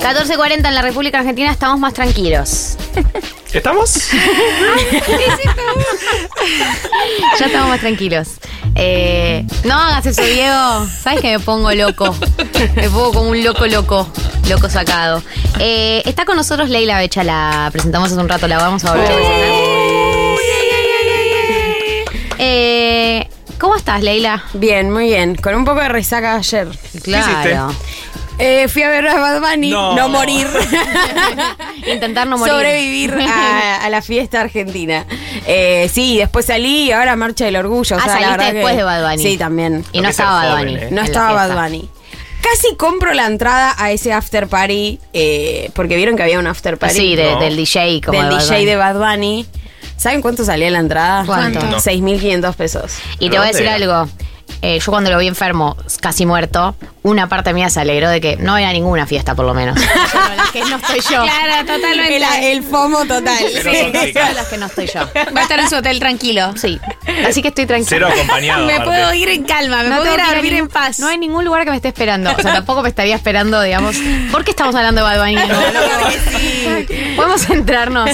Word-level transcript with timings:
14.40 0.00 0.66
en 0.66 0.74
la 0.74 0.82
República 0.82 1.20
Argentina 1.20 1.52
estamos 1.52 1.78
más 1.78 1.94
tranquilos. 1.94 2.76
¿Estamos? 3.52 4.08
Ya 7.38 7.46
estamos 7.46 7.68
más 7.68 7.80
tranquilos. 7.80 8.28
Eh, 8.74 9.46
no 9.64 9.74
hagas 9.74 10.06
eso, 10.06 10.22
Diego. 10.22 10.86
¿Sabes 11.02 11.20
que 11.20 11.36
me 11.36 11.40
pongo 11.40 11.72
loco? 11.72 12.14
Me 12.76 12.88
pongo 12.90 13.12
como 13.12 13.30
un 13.30 13.44
loco 13.44 13.66
loco. 13.66 14.08
Loco 14.48 14.68
sacado. 14.68 15.22
Eh, 15.58 16.02
está 16.04 16.24
con 16.24 16.36
nosotros 16.36 16.68
Leila 16.70 16.98
Becha, 16.98 17.22
la 17.24 17.68
presentamos 17.72 18.10
hace 18.10 18.20
un 18.20 18.28
rato, 18.28 18.48
la 18.48 18.58
vamos 18.58 18.84
a 18.84 18.92
volver 18.92 19.12
a 19.12 19.14
presentar. 19.14 19.49
Eh, 22.42 23.28
¿Cómo 23.58 23.76
estás, 23.76 24.02
Leila? 24.02 24.42
Bien, 24.54 24.90
muy 24.90 25.04
bien. 25.08 25.34
Con 25.34 25.54
un 25.54 25.64
poco 25.66 25.80
de 25.80 25.90
resaca 25.90 26.36
ayer. 26.36 26.68
Claro. 27.02 27.74
Eh, 28.38 28.68
fui 28.68 28.82
a 28.82 28.88
ver 28.88 29.06
a 29.06 29.20
Bad 29.20 29.40
Bunny, 29.42 29.70
No. 29.70 29.94
no, 29.94 30.08
morir. 30.08 30.46
Intentar 31.86 32.26
no 32.26 32.38
morir. 32.38 32.54
Sobrevivir 32.54 33.12
a, 33.28 33.84
a 33.84 33.90
la 33.90 34.00
fiesta 34.00 34.40
argentina. 34.40 35.04
Eh, 35.46 35.90
sí, 35.92 36.16
después 36.16 36.46
salí 36.46 36.84
y 36.86 36.92
ahora 36.92 37.16
marcha 37.16 37.44
del 37.44 37.56
orgullo. 37.56 37.96
o 37.96 37.98
Ah, 37.98 38.02
sea, 38.04 38.14
la 38.14 38.20
saliste 38.20 38.30
verdad 38.38 38.52
después 38.54 38.72
que- 38.72 38.78
de 38.78 38.82
Bad 38.84 39.10
Bunny. 39.10 39.22
Sí, 39.22 39.36
también. 39.36 39.84
Y 39.92 40.00
no 40.00 40.08
estaba 40.08 40.42
Bad 40.44 40.58
Bunny. 40.60 40.74
¿eh? 40.76 40.84
en 40.88 40.94
No 40.94 41.02
la 41.02 41.06
estaba 41.06 41.32
Bad 41.32 41.46
fiesta. 41.48 41.62
Bunny. 41.64 41.90
Casi 42.40 42.74
compro 42.76 43.12
la 43.12 43.26
entrada 43.26 43.74
a 43.76 43.90
ese 43.92 44.14
after 44.14 44.46
party, 44.48 44.98
eh, 45.12 45.70
porque 45.74 45.96
vieron 45.96 46.16
que 46.16 46.22
había 46.22 46.38
un 46.38 46.46
after 46.46 46.78
party 46.78 46.94
Sí, 46.96 47.16
de- 47.16 47.32
No. 47.34 47.40
del 47.40 47.54
DJ 47.56 48.00
como 48.00 48.18
del 48.18 48.30
de 48.30 48.34
Bad 48.36 48.42
DJ 48.44 48.54
Bunny. 48.56 48.64
de 48.64 48.76
Bad 48.76 48.94
Bunny. 48.98 49.46
¿Saben 50.00 50.22
cuánto 50.22 50.44
salía 50.46 50.70
la 50.70 50.78
entrada? 50.78 51.24
¿Cuánto? 51.26 51.60
No. 51.66 51.76
6.500 51.76 52.54
pesos. 52.54 52.92
Y 53.18 53.28
te 53.28 53.36
voy 53.36 53.48
a 53.48 53.52
¿Dónde 53.52 53.52
decir 53.52 53.66
era? 53.66 53.74
algo. 53.74 54.10
Eh, 54.62 54.78
yo 54.78 54.90
cuando 54.92 55.10
lo 55.10 55.18
vi 55.18 55.26
enfermo, 55.26 55.76
casi 56.00 56.24
muerto, 56.26 56.74
una 57.02 57.28
parte 57.28 57.52
mía 57.54 57.70
se 57.70 57.80
alegró 57.80 58.08
de 58.10 58.20
que 58.20 58.36
no 58.36 58.56
era 58.58 58.72
ninguna 58.72 59.06
fiesta, 59.06 59.34
por 59.34 59.44
lo 59.46 59.54
menos. 59.54 59.78
Solo 60.12 60.34
las 60.36 60.50
que 60.50 60.60
no 60.64 60.76
estoy 60.76 61.00
yo. 61.00 61.22
Claro, 61.22 61.66
totalmente. 61.66 62.16
El, 62.16 62.22
el 62.58 62.62
FOMO 62.62 63.04
total. 63.06 63.38
Cero 63.52 63.70
Sí. 63.72 64.12
las 64.34 64.46
que 64.48 64.56
no 64.58 64.66
estoy 64.66 64.86
yo. 64.86 65.00
Va 65.34 65.40
a 65.40 65.42
estar 65.42 65.60
en 65.60 65.68
su 65.70 65.76
hotel 65.76 65.98
tranquilo. 65.98 66.52
Sí. 66.56 66.80
Así 67.26 67.42
que 67.42 67.48
estoy 67.48 67.66
tranquila. 67.66 67.88
Cero 67.90 68.08
acompañado. 68.10 68.66
Me 68.66 68.72
aparte. 68.74 68.90
puedo 68.90 69.14
ir 69.14 69.28
en 69.28 69.44
calma, 69.44 69.82
me 69.82 69.88
No 69.90 69.96
puedo 69.98 70.14
ir 70.14 70.20
a 70.20 70.34
dormir 70.34 70.54
en 70.54 70.68
paz. 70.68 70.98
No 70.98 71.08
hay 71.08 71.16
ningún 71.18 71.44
lugar 71.44 71.64
que 71.64 71.70
me 71.70 71.76
esté 71.76 71.88
esperando. 71.88 72.30
O 72.30 72.40
sea, 72.42 72.52
tampoco 72.54 72.82
me 72.82 72.88
estaría 72.88 73.16
esperando, 73.16 73.60
digamos. 73.62 73.96
¿Por 74.32 74.44
qué 74.44 74.50
estamos 74.50 74.74
hablando 74.74 75.02
de 75.06 75.10
Bad 75.16 75.20
Bunny? 75.20 75.36
de 75.40 75.46
nuevo? 75.46 77.16
Podemos 77.16 77.42
centrarnos. 77.46 78.10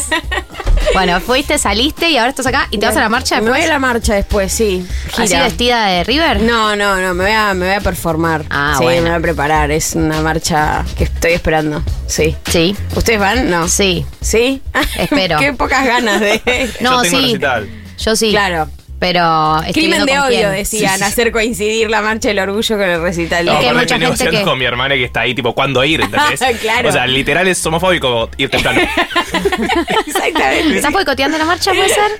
Bueno, 0.92 1.20
fuiste, 1.20 1.58
saliste 1.58 2.10
y 2.10 2.16
ahora 2.16 2.30
estás 2.30 2.46
acá 2.46 2.68
y 2.70 2.78
te 2.78 2.86
vas 2.86 2.96
a 2.96 3.00
la 3.00 3.08
marcha 3.08 3.36
Me 3.36 3.42
voy 3.42 3.50
a 3.50 3.54
después. 3.54 3.68
la 3.68 3.78
marcha 3.78 4.14
después, 4.14 4.52
sí. 4.52 4.86
¿Así 5.16 5.28
Gira. 5.28 5.42
vestida 5.44 5.86
de 5.86 6.04
River? 6.04 6.40
No, 6.42 6.74
no, 6.76 6.96
no, 7.00 7.14
me 7.14 7.24
voy 7.24 7.32
a, 7.32 7.54
me 7.54 7.66
voy 7.66 7.74
a 7.74 7.80
performar. 7.80 8.44
Ah, 8.50 8.74
sí, 8.78 8.84
bueno. 8.84 9.02
me 9.02 9.08
voy 9.10 9.18
a 9.18 9.22
preparar. 9.22 9.70
Es 9.70 9.94
una 9.94 10.20
marcha 10.22 10.84
que 10.96 11.04
estoy 11.04 11.32
esperando. 11.32 11.82
Sí. 12.06 12.34
Sí. 12.48 12.76
¿Ustedes 12.94 13.18
van? 13.20 13.50
No. 13.50 13.68
Sí. 13.68 14.06
¿Sí? 14.20 14.62
Espero. 14.98 15.38
Qué 15.40 15.52
pocas 15.52 15.84
ganas 15.86 16.20
de. 16.20 16.40
No, 16.80 16.96
Yo 16.96 17.02
tengo 17.02 17.18
sí. 17.18 17.26
recital. 17.26 17.68
Yo 17.98 18.16
sí. 18.16 18.30
Claro. 18.30 18.68
Pero 18.98 19.60
Crimen 19.74 20.06
de 20.06 20.18
odio, 20.18 20.48
decían, 20.50 21.02
hacer 21.02 21.30
coincidir 21.30 21.90
la 21.90 22.00
marcha 22.00 22.28
del 22.28 22.38
orgullo 22.38 22.76
con 22.78 22.88
el 22.88 23.02
recital 23.02 23.44
de 23.44 23.52
Es 23.52 23.58
que 23.58 23.72
mucha 23.74 23.98
gente 23.98 24.30
que- 24.30 24.42
con 24.42 24.58
mi 24.58 24.64
hermana 24.64 24.94
que 24.94 25.04
está 25.04 25.20
ahí, 25.20 25.34
tipo, 25.34 25.54
¿cuándo 25.54 25.84
ir? 25.84 26.00
¿Entendés? 26.00 26.40
Claro. 26.60 26.88
O 26.88 26.92
sea, 26.92 27.06
literal 27.06 27.46
es 27.46 27.64
homofóbico 27.66 28.30
ir 28.38 28.48
temprano. 28.48 28.80
Exactamente. 30.06 30.76
¿Estás 30.76 30.92
boicoteando 30.92 31.36
la 31.38 31.44
marcha, 31.44 31.72
puede 31.72 31.88
ser? 31.90 32.10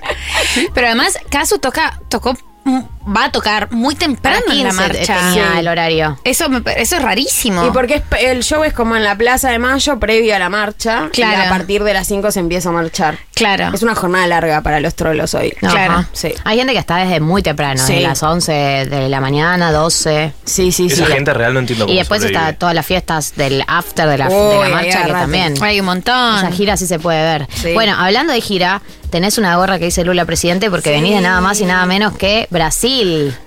Pero 0.73 0.87
además, 0.87 1.17
Casu 1.29 1.57
toca, 1.59 1.99
tocó, 2.09 2.37
va 3.15 3.25
a 3.25 3.31
tocar 3.31 3.71
muy 3.71 3.95
temprano 3.95 4.43
en 4.51 4.63
la 4.63 4.69
15 4.71 4.75
marcha. 4.87 5.15
tenía 5.17 5.51
Sí. 5.53 5.59
el 5.59 5.67
horario. 5.67 6.19
Eso, 6.23 6.49
me, 6.49 6.61
eso 6.75 6.95
es 6.97 7.01
rarísimo. 7.01 7.65
Y 7.65 7.71
porque 7.71 7.95
es- 7.95 8.03
el 8.21 8.43
show 8.43 8.63
es 8.63 8.73
como 8.73 8.95
en 8.95 9.03
la 9.03 9.15
Plaza 9.17 9.49
de 9.49 9.59
Mayo, 9.59 9.99
previo 9.99 10.35
a 10.35 10.39
la 10.39 10.49
marcha. 10.49 11.09
Claro. 11.11 11.43
Y 11.43 11.45
a 11.45 11.49
partir 11.49 11.83
de 11.83 11.93
las 11.93 12.07
5 12.07 12.31
se 12.31 12.39
empieza 12.39 12.69
a 12.69 12.71
marchar. 12.73 13.17
Claro. 13.33 13.71
Es 13.73 13.83
una 13.83 13.95
jornada 13.95 14.27
larga 14.27 14.61
para 14.61 14.79
los 14.79 14.95
trolos 14.95 15.33
hoy. 15.33 15.51
Claro. 15.51 16.05
Sí. 16.13 16.33
Hay 16.43 16.57
gente 16.57 16.73
que 16.73 16.79
está 16.79 16.97
desde 16.97 17.19
muy 17.19 17.43
temprano, 17.43 17.81
Sí. 17.85 17.93
de 17.95 18.01
las 18.01 18.21
11 18.23 18.51
de 18.51 19.09
la 19.09 19.21
mañana, 19.21 19.71
12. 19.71 20.33
Sí, 20.43 20.71
sí, 20.71 20.89
sí. 20.89 21.01
Esa 21.03 21.05
gente 21.13 21.33
real 21.33 21.53
no 21.53 21.59
entiendo 21.59 21.85
cómo 21.85 21.93
Y 21.93 21.97
después 21.99 22.21
sobrevive. 22.21 22.43
está 22.49 22.57
todas 22.57 22.73
las 22.75 22.85
fiestas 22.85 23.33
del 23.35 23.63
after 23.67 24.07
de 24.09 24.17
la, 24.17 24.27
Uy, 24.29 24.33
de 24.33 24.55
la 24.59 24.65
ahí 24.65 24.71
marcha, 24.73 24.89
que 24.89 24.97
agarrate. 24.97 25.19
también. 25.21 25.53
Hay 25.63 25.79
un 25.79 25.85
montón. 25.85 26.37
Esa 26.37 26.51
gira 26.51 26.77
sí 26.77 26.87
se 26.87 26.99
puede 26.99 27.21
ver. 27.21 27.47
Sí. 27.53 27.73
Bueno, 27.73 27.95
hablando 27.97 28.33
de 28.33 28.41
gira, 28.41 28.81
tenés 29.11 29.37
una 29.37 29.55
gorra 29.57 29.77
que 29.79 29.85
dice 29.85 30.03
Lula 30.03 30.25
presidente 30.25 30.69
porque 30.71 30.89
venís 30.91 31.13
de 31.13 31.21
nada 31.21 31.39
más 31.39 31.61
y 31.61 31.65
nada 31.65 31.85
menos 31.85 32.17
que 32.17 32.47
Brasil. 32.49 32.96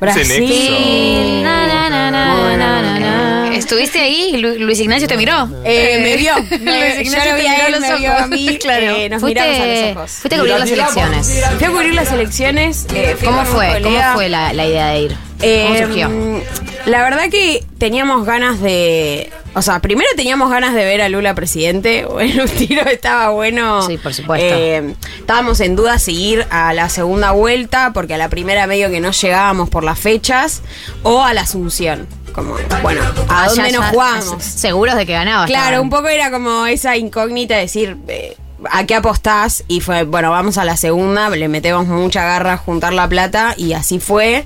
Brasil. 0.01 0.27
Nexo. 0.29 1.43
Na, 1.43 1.67
na, 1.67 1.91
na, 1.91 2.11
na, 2.11 2.57
na, 2.57 2.83
na, 2.83 2.99
na. 2.99 3.57
¿Estuviste 3.57 4.01
ahí? 4.01 4.37
Lu- 4.39 4.59
Luis 4.59 4.79
Ignacio 4.81 5.07
te 5.09 5.17
miró. 5.17 5.49
Eh, 5.65 6.01
me 6.03 6.17
vio. 6.17 6.35
Luis 6.51 6.61
Me, 6.61 7.03
Ignacio 7.03 7.25
yo 7.25 7.31
lo 7.31 7.37
te 7.37 7.43
vi 7.43 7.47
a 7.49 7.67
él, 7.67 7.73
los 7.73 7.81
me 7.81 7.97
vio 7.99 8.11
ojos. 8.13 8.23
a 8.23 8.27
mí. 8.27 8.59
Claro. 8.61 8.97
eh, 8.97 9.09
nos 9.09 9.23
miramos 9.23 9.53
a 9.53 9.59
Fuiste, 9.59 9.87
los 9.89 9.97
ojos. 9.97 10.11
fuiste 10.13 10.35
a 10.35 10.39
cubrir 10.39 10.59
las 10.59 10.71
elecciones. 10.71 11.45
Fui 11.59 11.67
a 11.67 11.71
cubrir 11.71 11.95
las 11.95 12.13
elecciones. 12.13 12.87
eh, 12.95 13.17
¿Cómo 13.25 13.45
fue? 13.45 13.81
¿Cómo 13.83 13.99
fue 14.15 14.29
la, 14.29 14.53
la 14.53 14.67
idea 14.67 14.89
de 14.89 15.01
ir? 15.01 15.11
¿Cómo 15.13 15.25
Eh, 15.43 15.79
surgió? 15.85 16.11
La 16.87 17.03
verdad 17.03 17.29
que 17.31 17.65
teníamos 17.79 18.25
ganas 18.27 18.61
de. 18.61 19.31
O 19.55 19.63
sea, 19.63 19.81
primero 19.81 20.09
teníamos 20.17 20.51
ganas 20.51 20.75
de 20.75 20.85
ver 20.85 21.01
a 21.03 21.09
Lula 21.09 21.35
presidente. 21.35 22.05
Bueno, 22.11 22.45
un 22.45 22.49
tiro 22.51 22.83
estaba 22.87 23.31
bueno. 23.31 23.83
Sí, 23.87 23.99
por 23.99 24.15
supuesto. 24.15 24.47
Eh, 24.55 24.95
estábamos 25.19 25.59
en 25.61 25.75
duda 25.77 25.99
si 25.99 26.13
ir 26.13 26.47
a 26.51 26.73
la 26.75 26.89
segunda 26.89 27.31
vuelta, 27.33 27.93
porque 27.93 28.15
a 28.15 28.19
la 28.19 28.29
primera 28.29 28.67
medio 28.67 28.91
que 28.91 29.01
no 29.01 29.11
llegábamos 29.11 29.69
por 29.71 29.83
las 29.85 29.99
fechas, 29.99 30.63
o 31.03 31.23
a 31.23 31.33
la 31.35 31.41
Asunción. 31.43 32.07
Como, 32.33 32.55
bueno, 32.83 33.01
¿a 33.29 33.43
Ah, 33.43 33.47
dónde 33.49 33.71
ya- 33.73 33.77
nos 33.81 33.87
jugamos? 33.91 34.43
Seguros 34.45 34.95
de 34.97 35.05
que 35.07 35.13
ganaba. 35.15 35.47
Claro, 35.47 35.65
estaban. 35.65 35.81
un 35.85 35.91
poco 35.91 36.09
era 36.09 36.31
como 36.31 36.67
esa 36.67 36.97
incógnita 36.97 37.55
de 37.57 37.61
decir, 37.63 37.97
eh, 38.07 38.37
¿a 38.71 38.85
qué 38.87 38.95
apostás? 38.95 39.65
Y 39.67 39.81
fue, 39.81 40.05
bueno, 40.05 40.31
vamos 40.31 40.57
a 40.59 40.65
la 40.65 40.77
segunda, 40.77 41.29
le 41.31 41.49
metemos 41.49 41.87
mucha 41.89 42.23
garra 42.25 42.53
a 42.53 42.57
juntar 42.57 42.93
la 42.93 43.09
plata 43.09 43.55
y 43.57 43.73
así 43.73 43.99
fue. 43.99 44.45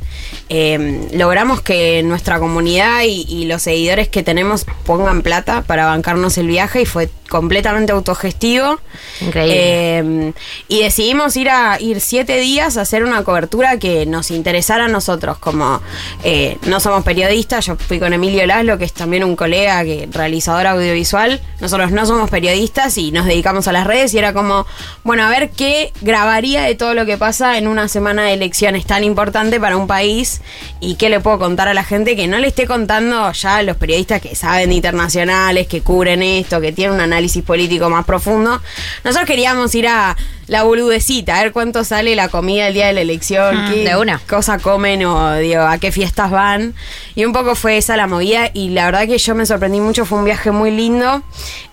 Eh, 0.49 1.09
logramos 1.13 1.63
que 1.63 2.03
nuestra 2.03 2.39
comunidad 2.39 3.03
y, 3.05 3.25
y 3.29 3.47
los 3.47 3.63
seguidores 3.63 4.09
que 4.09 4.23
tenemos 4.23 4.67
pongan 4.85 5.23
plata 5.23 5.63
para 5.63 5.87
bancarnos 5.87 6.37
el 6.39 6.47
viaje 6.49 6.83
y 6.83 6.87
fue 6.87 7.09
completamente 7.29 7.93
autogestivo. 7.93 8.79
Increíble. 9.21 9.55
Eh, 9.57 10.33
y 10.69 10.83
decidimos 10.83 11.37
ir 11.37 11.51
a 11.51 11.81
ir 11.81 12.01
siete 12.01 12.39
días 12.39 12.77
a 12.77 12.83
hacer 12.83 13.03
una 13.03 13.25
cobertura 13.25 13.79
que 13.79 14.07
nos 14.07 14.31
interesara 14.31 14.85
a 14.85 14.89
nosotros. 14.89 15.39
Como 15.39 15.81
eh, 16.23 16.59
no 16.67 16.79
somos 16.79 17.03
periodistas, 17.05 17.67
yo 17.67 17.77
fui 17.77 17.99
con 17.99 18.13
Emilio 18.13 18.47
Laszlo, 18.47 18.79
que 18.79 18.85
es 18.85 18.93
también 18.93 19.25
un 19.25 19.37
colega 19.37 19.83
que 19.85 20.09
realizador 20.13 20.67
audiovisual. 20.67 21.41
Nosotros 21.61 21.91
no 21.91 22.07
somos 22.07 22.31
periodistas 22.31 22.99
y 22.99 23.11
nos 23.11 23.27
dedicamos 23.27 23.67
a 23.67 23.73
las 23.73 23.87
redes 23.87 24.15
y 24.15 24.19
era 24.19 24.33
como, 24.33 24.67
bueno, 25.03 25.25
a 25.25 25.31
ver 25.31 25.51
qué 25.51 25.93
grabaría 26.03 26.63
de 26.63 26.75
todo 26.75 26.95
lo 26.95 27.07
que 27.07 27.17
pasa 27.17 27.59
en 27.59 27.67
una 27.67 27.89
semana 27.89 28.25
de 28.25 28.35
elecciones 28.35 28.87
tan 28.87 29.03
importante 29.03 29.59
para 29.59 29.77
un 29.77 29.87
país 29.87 30.34
y 30.81 30.97
qué 30.97 31.09
le 31.09 31.21
puedo 31.21 31.39
contar 31.39 31.69
a 31.69 31.75
la 31.75 31.85
gente 31.85 32.17
que 32.17 32.27
no 32.27 32.39
le 32.39 32.49
esté 32.49 32.67
contando 32.67 33.33
ya 33.33 33.57
a 33.57 33.63
los 33.63 33.77
periodistas 33.77 34.21
que 34.21 34.35
saben 34.35 34.71
de 34.71 34.75
internacionales, 34.75 35.67
que 35.67 35.81
cubren 35.81 36.23
esto, 36.23 36.61
que 36.61 36.73
tienen 36.73 36.95
un 36.95 37.01
análisis 37.01 37.43
político 37.43 37.91
más 37.91 38.05
profundo. 38.05 38.61
Nosotros 39.05 39.27
queríamos 39.27 39.75
ir 39.75 39.89
a 39.89 40.17
la 40.47 40.63
boludecita, 40.63 41.39
a 41.39 41.43
ver 41.43 41.53
cuánto 41.53 41.85
sale 41.85 42.15
la 42.17 42.29
comida 42.29 42.69
el 42.69 42.75
día 42.75 42.87
de 42.89 42.93
la 42.95 43.01
elección, 43.01 43.65
Mm, 43.65 43.73
qué 43.73 43.89
de 43.89 43.97
una. 43.97 44.19
cosa 44.29 44.59
comen 44.59 45.05
o 45.05 45.37
digo, 45.37 45.63
a 45.63 45.79
qué 45.79 45.91
fiestas 45.93 46.31
van. 46.31 46.75
Y 47.15 47.25
un 47.25 47.33
poco 47.33 47.55
fue 47.55 47.77
esa 47.79 47.97
la 47.97 48.07
movida 48.07 48.51
y 48.53 48.71
la 48.71 48.87
verdad 48.87 49.07
que 49.07 49.19
yo 49.19 49.35
me 49.35 49.47
sorprendí 49.47 49.81
mucho, 49.81 50.05
fue 50.05 50.19
un 50.19 50.25
viaje 50.25 50.51
muy 50.51 50.71
lindo 50.71 51.23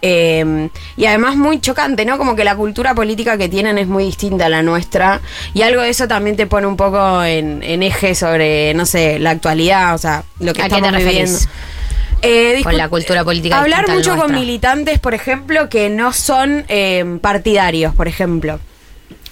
eh, 0.01 0.69
y 0.97 1.05
además 1.05 1.35
muy 1.35 1.59
chocante, 1.59 2.05
¿no? 2.05 2.17
Como 2.17 2.35
que 2.35 2.43
la 2.43 2.55
cultura 2.55 2.93
política 2.95 3.37
que 3.37 3.49
tienen 3.49 3.77
es 3.77 3.87
muy 3.87 4.05
distinta 4.05 4.45
a 4.45 4.49
la 4.49 4.61
nuestra 4.63 5.21
y 5.53 5.61
algo 5.63 5.81
de 5.81 5.89
eso 5.89 6.07
también 6.07 6.35
te 6.35 6.47
pone 6.47 6.67
un 6.67 6.77
poco 6.77 7.23
en, 7.23 7.61
en 7.63 7.83
eje 7.83 8.15
sobre, 8.15 8.73
no 8.73 8.85
sé, 8.85 9.19
la 9.19 9.31
actualidad, 9.31 9.95
o 9.95 9.97
sea, 9.97 10.23
lo 10.39 10.53
que 10.53 10.61
¿A 10.61 10.69
qué 10.69 10.75
estamos 10.75 10.91
te 10.91 10.97
viviendo. 11.03 11.31
referís? 11.31 11.49
Eh, 12.21 12.61
Con 12.63 12.77
la 12.77 12.87
cultura 12.89 13.23
política 13.23 13.59
Hablar 13.59 13.89
mucho 13.89 14.15
con 14.15 14.33
militantes, 14.33 14.99
por 14.99 15.13
ejemplo, 15.13 15.69
que 15.69 15.89
no 15.89 16.13
son 16.13 16.65
eh, 16.67 17.17
partidarios, 17.21 17.95
por 17.95 18.07
ejemplo. 18.07 18.59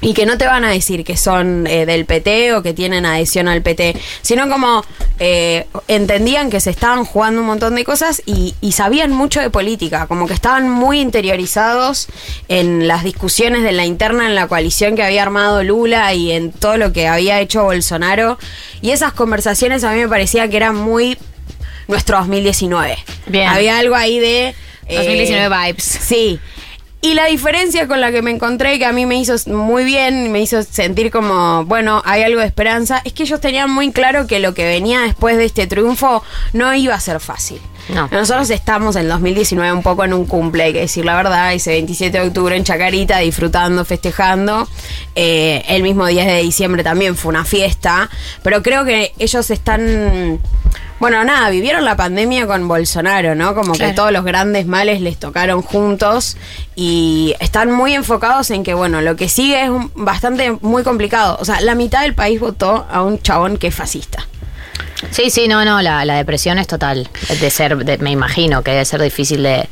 Y 0.01 0.13
que 0.13 0.25
no 0.25 0.37
te 0.37 0.45
van 0.45 0.63
a 0.63 0.69
decir 0.71 1.03
que 1.03 1.17
son 1.17 1.67
eh, 1.67 1.85
del 1.85 2.05
PT 2.05 2.53
o 2.53 2.63
que 2.63 2.73
tienen 2.73 3.05
adhesión 3.05 3.49
al 3.49 3.61
PT, 3.61 3.97
sino 4.21 4.47
como 4.47 4.85
eh, 5.19 5.67
entendían 5.89 6.49
que 6.49 6.61
se 6.61 6.69
estaban 6.69 7.03
jugando 7.03 7.41
un 7.41 7.47
montón 7.47 7.75
de 7.75 7.83
cosas 7.83 8.21
y, 8.25 8.55
y 8.61 8.71
sabían 8.71 9.11
mucho 9.11 9.41
de 9.41 9.49
política, 9.49 10.07
como 10.07 10.25
que 10.25 10.33
estaban 10.33 10.69
muy 10.69 11.01
interiorizados 11.01 12.07
en 12.47 12.87
las 12.87 13.03
discusiones 13.03 13.63
de 13.63 13.73
la 13.73 13.85
interna 13.85 14.25
en 14.25 14.35
la 14.35 14.47
coalición 14.47 14.95
que 14.95 15.03
había 15.03 15.21
armado 15.21 15.63
Lula 15.63 16.13
y 16.13 16.31
en 16.31 16.53
todo 16.53 16.77
lo 16.77 16.93
que 16.93 17.09
había 17.09 17.41
hecho 17.41 17.63
Bolsonaro. 17.63 18.39
Y 18.81 18.91
esas 18.91 19.11
conversaciones 19.11 19.83
a 19.83 19.91
mí 19.91 19.99
me 19.99 20.07
parecía 20.07 20.49
que 20.49 20.55
eran 20.55 20.75
muy 20.77 21.17
nuestro 21.89 22.17
2019. 22.19 22.97
Bien. 23.25 23.49
Había 23.49 23.79
algo 23.79 23.95
ahí 23.95 24.19
de... 24.19 24.55
eh, 24.87 24.95
2019 24.95 25.49
vibes. 25.49 25.83
Sí. 25.83 26.39
Y 27.01 27.13
la 27.13 27.25
diferencia 27.27 27.87
con 27.87 28.01
la 28.01 28.11
que 28.11 28.21
me 28.21 28.29
encontré, 28.29 28.77
que 28.77 28.85
a 28.85 28.91
mí 28.91 29.05
me 29.05 29.15
hizo 29.15 29.33
muy 29.47 29.85
bien, 29.85 30.33
me 30.33 30.41
hizo 30.41 30.61
sentir 30.63 31.11
como, 31.11 31.63
bueno, 31.63 32.01
hay 32.05 32.23
algo 32.23 32.41
de 32.41 32.45
esperanza, 32.45 33.01
es 33.05 33.13
que 33.13 33.23
ellos 33.23 33.39
tenían 33.39 33.71
muy 33.71 33.93
claro 33.93 34.27
que 34.27 34.39
lo 34.39 34.53
que 34.53 34.65
venía 34.65 34.99
después 34.99 35.37
de 35.37 35.45
este 35.45 35.65
triunfo 35.65 36.23
no 36.51 36.73
iba 36.75 36.93
a 36.93 36.99
ser 36.99 37.21
fácil. 37.21 37.61
No. 37.87 38.09
Nosotros 38.11 38.49
estamos 38.49 38.97
en 38.97 39.07
2019 39.07 39.71
un 39.71 39.81
poco 39.81 40.03
en 40.03 40.13
un 40.13 40.25
cumple, 40.25 40.65
hay 40.65 40.73
que 40.73 40.81
decir 40.81 41.05
la 41.05 41.15
verdad, 41.15 41.53
ese 41.53 41.71
27 41.71 42.19
de 42.19 42.27
octubre 42.27 42.55
en 42.57 42.65
Chacarita, 42.65 43.19
disfrutando, 43.19 43.85
festejando. 43.85 44.67
Eh, 45.15 45.63
el 45.69 45.83
mismo 45.83 46.05
10 46.05 46.27
de 46.27 46.41
diciembre 46.41 46.83
también 46.83 47.15
fue 47.15 47.29
una 47.29 47.45
fiesta, 47.45 48.09
pero 48.43 48.61
creo 48.61 48.83
que 48.83 49.13
ellos 49.19 49.49
están... 49.49 50.39
Bueno, 50.99 51.23
nada, 51.23 51.49
vivieron 51.49 51.85
la 51.85 51.95
pandemia 51.95 52.45
con 52.45 52.67
Bolsonaro, 52.67 53.33
¿no? 53.33 53.55
Como 53.55 53.73
Claro. 53.73 53.89
que 53.91 53.95
todos 53.95 54.11
los 54.11 54.25
grandes 54.25 54.65
males 54.65 54.99
les 54.99 55.17
tocaron 55.17 55.61
juntos 55.61 56.35
y 56.75 57.35
están 57.39 57.71
muy 57.71 57.93
enfocados 57.93 58.51
en 58.51 58.63
que, 58.63 58.73
bueno, 58.73 58.99
lo 59.01 59.15
que 59.15 59.29
sigue 59.29 59.63
es 59.63 59.69
un- 59.69 59.91
bastante 59.95 60.51
muy 60.61 60.83
complicado. 60.83 61.37
O 61.39 61.45
sea, 61.45 61.61
la 61.61 61.73
mitad 61.75 62.01
del 62.01 62.15
país 62.15 62.39
votó 62.41 62.85
a 62.91 63.01
un 63.03 63.21
chabón 63.21 63.57
que 63.57 63.67
es 63.67 63.75
fascista. 63.75 64.27
Sí, 65.11 65.29
sí, 65.29 65.47
no, 65.47 65.63
no, 65.63 65.81
la, 65.81 66.03
la 66.03 66.15
depresión 66.17 66.59
es 66.59 66.67
total. 66.67 67.09
De 67.39 67.49
ser, 67.49 67.77
de- 67.77 67.97
me 67.99 68.11
imagino 68.11 68.61
que 68.63 68.71
debe 68.71 68.83
ser 68.83 69.01
difícil 69.01 69.41
de, 69.43 69.69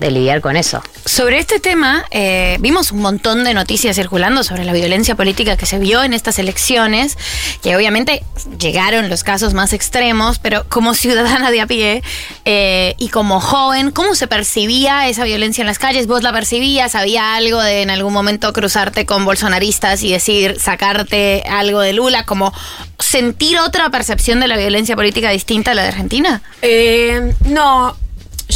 de 0.00 0.10
lidiar 0.10 0.40
con 0.40 0.56
eso. 0.56 0.82
Sobre 1.04 1.38
este 1.38 1.60
tema, 1.60 2.04
eh, 2.10 2.56
vimos 2.60 2.90
un 2.90 3.00
montón 3.00 3.44
de 3.44 3.52
noticias 3.52 3.96
circulando 3.96 4.42
sobre 4.42 4.64
la 4.64 4.72
violencia 4.72 5.14
política 5.14 5.56
que 5.56 5.66
se 5.66 5.78
vio 5.78 6.02
en 6.02 6.14
estas 6.14 6.38
elecciones, 6.38 7.18
que 7.62 7.76
obviamente 7.76 8.24
llegaron 8.58 9.10
los 9.10 9.22
casos 9.22 9.52
más 9.52 9.74
extremos, 9.74 10.38
pero 10.38 10.64
como 10.68 10.94
ciudadana 10.94 11.50
de 11.50 11.60
a 11.60 11.66
pie 11.66 12.02
eh, 12.46 12.94
y 12.98 13.08
como 13.10 13.40
joven, 13.40 13.90
¿cómo 13.90 14.14
se 14.14 14.26
percibía 14.26 15.06
esa 15.08 15.24
violencia 15.24 15.62
en 15.62 15.66
las 15.66 15.78
calles? 15.78 16.06
¿Vos 16.06 16.22
la 16.22 16.32
percibías? 16.32 16.94
¿Había 16.94 17.34
algo 17.34 17.60
de 17.60 17.82
en 17.82 17.90
algún 17.90 18.12
momento 18.12 18.52
cruzarte 18.54 19.04
con 19.04 19.24
bolsonaristas 19.26 20.02
y 20.02 20.12
decir, 20.12 20.58
sacarte 20.58 21.44
algo 21.48 21.80
de 21.80 21.92
Lula? 21.92 22.24
Como 22.24 22.54
sentir 22.98 23.58
otra 23.58 23.90
percepción 23.90 24.40
de 24.40 24.48
la 24.48 24.56
violencia 24.56 24.96
política 24.96 25.30
distinta 25.30 25.72
a 25.72 25.74
la 25.74 25.82
de 25.82 25.88
Argentina? 25.88 26.42
Eh, 26.62 27.34
no, 27.44 27.96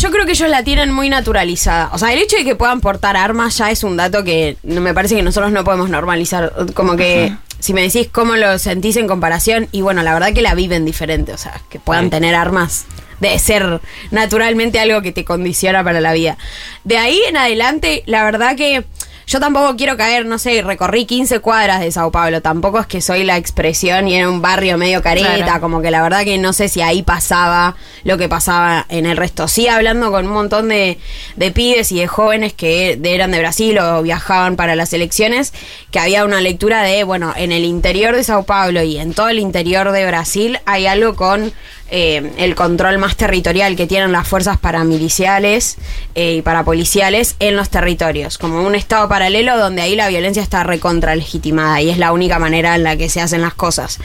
yo 0.04 0.10
creo 0.10 0.26
que 0.26 0.32
ellos 0.32 0.50
la 0.50 0.62
tienen 0.62 0.92
muy 0.92 1.08
naturalizada. 1.08 1.88
O 1.94 1.98
sea, 1.98 2.12
el 2.12 2.18
hecho 2.18 2.36
de 2.36 2.44
que 2.44 2.54
puedan 2.54 2.82
portar 2.82 3.16
armas 3.16 3.56
ya 3.56 3.70
es 3.70 3.82
un 3.84 3.96
dato 3.96 4.22
que 4.22 4.58
me 4.62 4.92
parece 4.92 5.16
que 5.16 5.22
nosotros 5.22 5.50
no 5.50 5.64
podemos 5.64 5.88
normalizar. 5.88 6.52
Como 6.74 6.94
que 6.94 7.34
si 7.58 7.72
me 7.72 7.80
decís 7.80 8.08
cómo 8.12 8.36
lo 8.36 8.58
sentís 8.58 8.98
en 8.98 9.06
comparación, 9.08 9.66
y 9.72 9.80
bueno, 9.80 10.02
la 10.02 10.12
verdad 10.12 10.34
que 10.34 10.42
la 10.42 10.54
viven 10.54 10.84
diferente. 10.84 11.32
O 11.32 11.38
sea, 11.38 11.58
que 11.70 11.78
puedan 11.80 12.04
Sí. 12.04 12.10
tener 12.10 12.34
armas 12.34 12.84
de 13.20 13.38
ser 13.38 13.80
naturalmente 14.10 14.78
algo 14.78 15.00
que 15.00 15.10
te 15.10 15.24
condiciona 15.24 15.82
para 15.82 16.02
la 16.02 16.12
vida. 16.12 16.36
De 16.84 16.98
ahí 16.98 17.22
en 17.26 17.38
adelante, 17.38 18.02
la 18.04 18.24
verdad 18.24 18.56
que 18.56 18.84
yo 19.26 19.41
tampoco 19.41 19.76
quiero 19.76 19.97
caer, 19.97 20.26
no 20.26 20.38
sé, 20.38 20.62
recorrí 20.62 21.06
15 21.06 21.41
cuadras 21.41 21.81
de 21.81 21.91
Sao 21.93 22.11
Paulo. 22.11 22.43
Tampoco 22.43 22.79
es 22.81 22.87
que 22.87 23.00
soy 23.00 23.25
la 23.25 23.37
expresión 23.37 24.06
y 24.09 24.15
en 24.17 24.26
un 24.29 24.43
barrio 24.43 24.76
medio 24.79 25.03
careta, 25.03 25.35
Claro. 25.37 25.61
como 25.61 25.81
que 25.82 25.91
la 25.91 26.03
verdad 26.03 26.25
que 26.25 26.38
no 26.38 26.53
sé 26.53 26.69
si 26.69 26.81
ahí 26.82 27.03
pasaba 27.03 27.76
lo 28.05 28.19
que 28.19 28.29
pasaba 28.29 28.87
en 28.88 29.06
el 29.06 29.17
resto. 29.17 29.49
Sí, 29.49 29.69
hablando 29.69 30.11
con 30.11 30.26
un 30.26 30.32
montón 30.32 30.69
de, 30.69 30.99
de 31.37 31.50
pibes 31.50 31.91
y 31.93 32.00
de 32.00 32.06
jóvenes 32.06 32.53
que 32.53 32.99
eran 33.03 33.31
de 33.31 33.38
Brasil 33.38 33.79
o 33.79 34.03
viajaban 34.03 34.56
para 34.56 34.76
las 34.76 34.93
elecciones, 34.93 35.53
que 35.91 35.99
había 35.99 36.25
una 36.25 36.41
lectura 36.41 36.82
de, 36.82 37.05
bueno, 37.05 37.32
en 37.37 37.53
el 37.53 37.65
interior 37.65 38.15
de 38.15 38.25
Sao 38.25 38.44
Paulo 38.44 38.82
y 38.82 38.99
en 38.99 39.15
todo 39.15 39.29
el 39.29 39.38
interior 39.38 39.91
de 39.93 40.06
Brasil 40.06 40.59
hay 40.67 40.87
algo 40.87 41.15
con 41.17 41.53
eh, 41.91 42.32
el 42.38 42.55
control 42.55 42.99
más 42.99 43.17
territorial 43.17 43.76
que 43.76 43.87
tienen 43.87 44.11
las 44.11 44.26
fuerzas 44.26 44.59
paramiliciales 44.59 45.76
eh, 46.15 46.35
y 46.37 46.43
parapoliciales 46.43 47.37
en 47.41 47.56
los 47.56 47.69
territorios, 47.71 48.38
como 48.38 48.62
un 48.62 48.75
estado 48.75 49.09
paralelo 49.14 49.56
donde 49.58 49.82
ahí 49.82 49.94
la 49.96 50.08
violencia 50.08 50.43
está 50.43 50.64
recontra 50.64 51.14
legitimada 51.14 51.81
y 51.81 51.88
es 51.90 51.99
la 51.99 52.11
única 52.12 52.38
manera 52.38 52.75
en 52.75 52.82
la 52.82 52.96
que 52.96 53.08
se 53.08 53.20
hacen 53.20 53.40
las 53.43 53.55
cosas. 53.55 53.99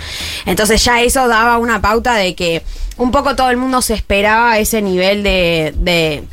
Entonces 0.46 0.84
ya 0.86 1.02
eso 1.02 1.28
daba 1.28 1.58
una 1.58 1.82
pauta 1.82 2.14
de 2.14 2.36
que 2.36 2.64
un 2.98 3.12
poco 3.12 3.36
todo 3.36 3.50
el 3.50 3.58
mundo 3.58 3.82
se 3.82 3.94
esperaba 3.96 4.58
ese 4.60 4.82
nivel 4.82 5.24
de, 5.24 5.74
de 5.78 6.24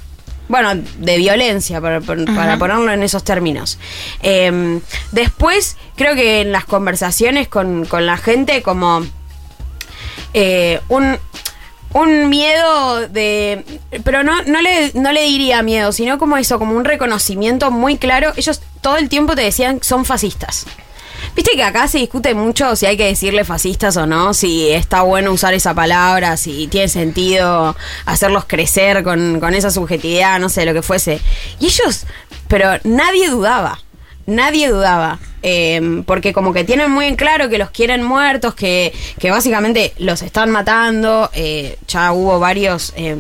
bueno, 0.49 0.75
de 0.99 1.17
violencia, 1.17 1.81
para, 1.81 2.01
para- 2.01 2.25
para 2.27 2.57
ponerlo 2.59 2.93
en 2.93 3.03
esos 3.03 3.25
términos. 3.25 3.79
Eh, 4.23 4.81
después, 5.11 5.77
creo 5.97 6.15
que 6.15 6.41
en 6.43 6.53
las 6.53 6.65
conversaciones 6.65 7.49
con, 7.49 7.85
con 7.87 8.05
la 8.07 8.17
gente, 8.17 8.63
como 8.63 9.05
eh, 10.35 10.81
un, 10.89 11.19
un 12.01 12.29
miedo 12.29 13.09
de. 13.09 13.65
Pero 14.05 14.23
no, 14.23 14.43
no, 14.43 14.61
le, 14.61 14.93
no 14.95 15.13
le 15.13 15.23
diría 15.23 15.63
miedo, 15.63 15.93
sino 15.93 16.19
como 16.19 16.37
eso, 16.37 16.59
como 16.59 16.77
un 16.77 16.85
reconocimiento 16.85 17.71
muy 17.71 17.97
claro. 17.97 18.33
Ellos 18.37 18.61
todo 18.81 18.97
el 18.97 19.09
tiempo 19.09 19.35
te 19.35 19.43
decían 19.43 19.81
son 19.83 20.05
fascistas. 20.05 20.67
Viste 21.35 21.53
que 21.55 21.63
acá 21.63 21.89
se 21.89 21.99
discute 21.99 22.35
mucho 22.35 22.77
si 22.77 22.87
hay 22.87 22.97
que 22.97 23.07
decirle 23.07 23.45
fascistas 23.45 23.97
o 23.97 24.07
no, 24.07 24.33
si 24.33 24.71
está 24.71 25.03
bueno 25.03 25.33
usar 25.33 25.55
esa 25.55 25.75
palabra, 25.75 26.37
si 26.37 26.67
tiene 26.69 26.89
sentido 26.89 27.77
hacerlos 28.07 28.45
crecer 28.47 29.03
con, 29.03 29.41
con 29.41 29.55
esa 29.55 29.71
subjetividad, 29.71 30.39
no 30.39 30.49
sé, 30.49 30.65
lo 30.65 30.73
que 30.73 30.83
fuese. 30.83 31.21
Y 31.61 31.67
ellos, 31.67 32.05
pero 32.49 32.79
nadie 32.85 33.29
dudaba, 33.29 33.79
nadie 34.27 34.69
dudaba. 34.69 35.19
eh, 35.43 36.03
porque 36.07 36.33
como 36.33 36.53
que 36.53 36.65
tienen 36.65 36.91
muy 36.91 37.07
en 37.07 37.15
claro 37.17 37.49
que 37.49 37.59
los 37.59 37.71
quieren 37.71 38.03
muertos, 38.03 38.55
que, 38.57 38.93
que 39.21 39.31
básicamente 39.31 39.93
los 39.99 40.23
están 40.23 40.51
matando, 40.51 41.31
eh, 41.35 41.79
ya 41.89 42.13
hubo 42.13 42.39
varios... 42.41 42.93
eh, 42.97 43.17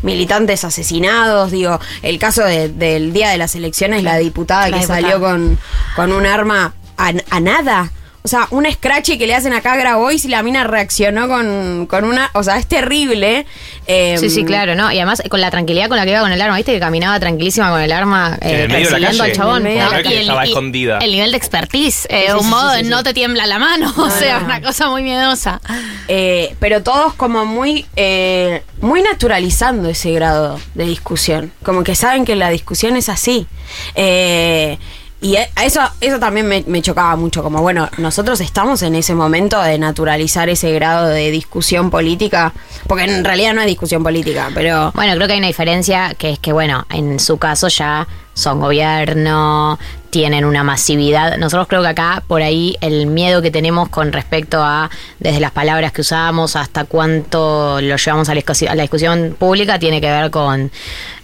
militantes 0.00 0.62
asesinados, 0.62 1.50
digo, 1.50 1.80
el 2.02 2.20
caso 2.20 2.44
de- 2.44 2.68
del 2.68 3.12
día 3.12 3.30
de 3.30 3.36
las 3.36 3.56
elecciones, 3.56 4.04
la 4.04 4.16
diputada 4.16 4.68
La 4.68 4.76
que 4.76 4.82
diputada. 4.82 5.00
salió 5.00 5.18
con, 5.20 5.58
con 5.96 6.12
un 6.12 6.24
arma 6.24 6.72
a, 6.96 7.12
a 7.30 7.40
nada. 7.40 7.90
O 8.28 8.30
sea, 8.30 8.46
un 8.50 8.70
scratch 8.70 9.16
que 9.16 9.26
le 9.26 9.34
hacen 9.34 9.54
acá 9.54 9.72
a 9.72 9.76
Grabois 9.76 10.22
y 10.26 10.28
la 10.28 10.42
mina 10.42 10.62
reaccionó 10.62 11.28
con, 11.28 11.86
con 11.86 12.04
una. 12.04 12.30
O 12.34 12.42
sea, 12.42 12.58
es 12.58 12.66
terrible. 12.66 13.46
Eh, 13.86 14.16
Sí, 14.18 14.28
sí, 14.28 14.44
claro, 14.44 14.74
¿no? 14.74 14.92
Y 14.92 14.98
además 14.98 15.22
con 15.30 15.40
la 15.40 15.50
tranquilidad 15.50 15.88
con 15.88 15.96
la 15.96 16.04
que 16.04 16.10
iba 16.10 16.20
con 16.20 16.30
el 16.30 16.38
arma, 16.42 16.56
¿viste? 16.56 16.74
Que 16.74 16.78
caminaba 16.78 17.18
tranquilísima 17.18 17.70
con 17.70 17.80
el 17.80 17.90
arma 17.90 18.36
En 18.42 18.70
eh, 18.70 18.82
el 18.86 19.04
al 19.06 19.32
chabón. 19.32 19.66
En 19.66 19.72
el 19.72 19.78
medio 19.78 19.84
¿no? 19.84 19.90
calle. 19.90 20.08
que 20.10 20.20
estaba 20.20 20.44
escondida. 20.44 20.98
El 20.98 21.12
nivel 21.12 21.30
de 21.30 21.38
expertise, 21.38 22.06
eh, 22.10 22.26
Sí, 22.26 22.26
sí, 22.26 22.32
un 22.36 22.44
sí, 22.44 22.50
modo 22.50 22.70
sí, 22.72 22.76
de 22.76 22.84
sí. 22.84 22.90
no 22.90 23.02
te 23.02 23.14
tiembla 23.14 23.46
la 23.46 23.58
mano, 23.58 23.94
o 23.96 24.10
sea, 24.10 24.40
no. 24.40 24.44
una 24.44 24.60
cosa 24.60 24.90
muy 24.90 25.02
miedosa. 25.02 25.62
Eh, 26.08 26.54
pero 26.60 26.82
todos 26.82 27.14
como 27.14 27.46
muy, 27.46 27.86
eh, 27.96 28.62
muy 28.82 29.00
naturalizando 29.00 29.88
ese 29.88 30.12
grado 30.12 30.60
de 30.74 30.84
discusión. 30.84 31.50
Como 31.62 31.82
que 31.82 31.94
saben 31.94 32.26
que 32.26 32.36
la 32.36 32.50
discusión 32.50 32.94
es 32.98 33.08
así. 33.08 33.46
Eh, 33.94 34.76
y 35.20 35.36
eso, 35.36 35.80
eso 36.00 36.20
también 36.20 36.46
me, 36.46 36.62
me 36.66 36.80
chocaba 36.80 37.16
mucho, 37.16 37.42
como 37.42 37.60
bueno, 37.60 37.88
nosotros 37.98 38.40
estamos 38.40 38.82
en 38.82 38.94
ese 38.94 39.14
momento 39.14 39.60
de 39.60 39.76
naturalizar 39.76 40.48
ese 40.48 40.72
grado 40.72 41.08
de 41.08 41.32
discusión 41.32 41.90
política, 41.90 42.52
porque 42.86 43.04
en 43.04 43.24
realidad 43.24 43.52
no 43.52 43.60
es 43.60 43.66
discusión 43.66 44.04
política, 44.04 44.50
pero... 44.54 44.92
Bueno, 44.94 45.14
creo 45.16 45.26
que 45.26 45.32
hay 45.32 45.38
una 45.40 45.48
diferencia 45.48 46.14
que 46.14 46.30
es 46.30 46.38
que, 46.38 46.52
bueno, 46.52 46.86
en 46.90 47.18
su 47.18 47.36
caso 47.36 47.66
ya 47.66 48.06
son 48.32 48.60
gobierno, 48.60 49.76
tienen 50.10 50.44
una 50.44 50.64
masividad. 50.64 51.36
Nosotros 51.38 51.68
creo 51.68 51.82
que 51.82 51.88
acá, 51.88 52.22
por 52.26 52.42
ahí, 52.42 52.76
el 52.80 53.06
miedo 53.06 53.42
que 53.42 53.50
tenemos 53.50 53.88
con 53.88 54.12
respecto 54.12 54.62
a, 54.62 54.90
desde 55.18 55.40
las 55.40 55.52
palabras 55.52 55.92
que 55.92 56.00
usamos 56.00 56.56
hasta 56.56 56.84
cuánto 56.84 57.80
lo 57.80 57.96
llevamos 57.96 58.28
a 58.28 58.34
la, 58.34 58.82
discusión 58.82 59.36
pública, 59.38 59.78
tiene 59.78 60.00
que 60.00 60.10
ver 60.10 60.30
con 60.30 60.70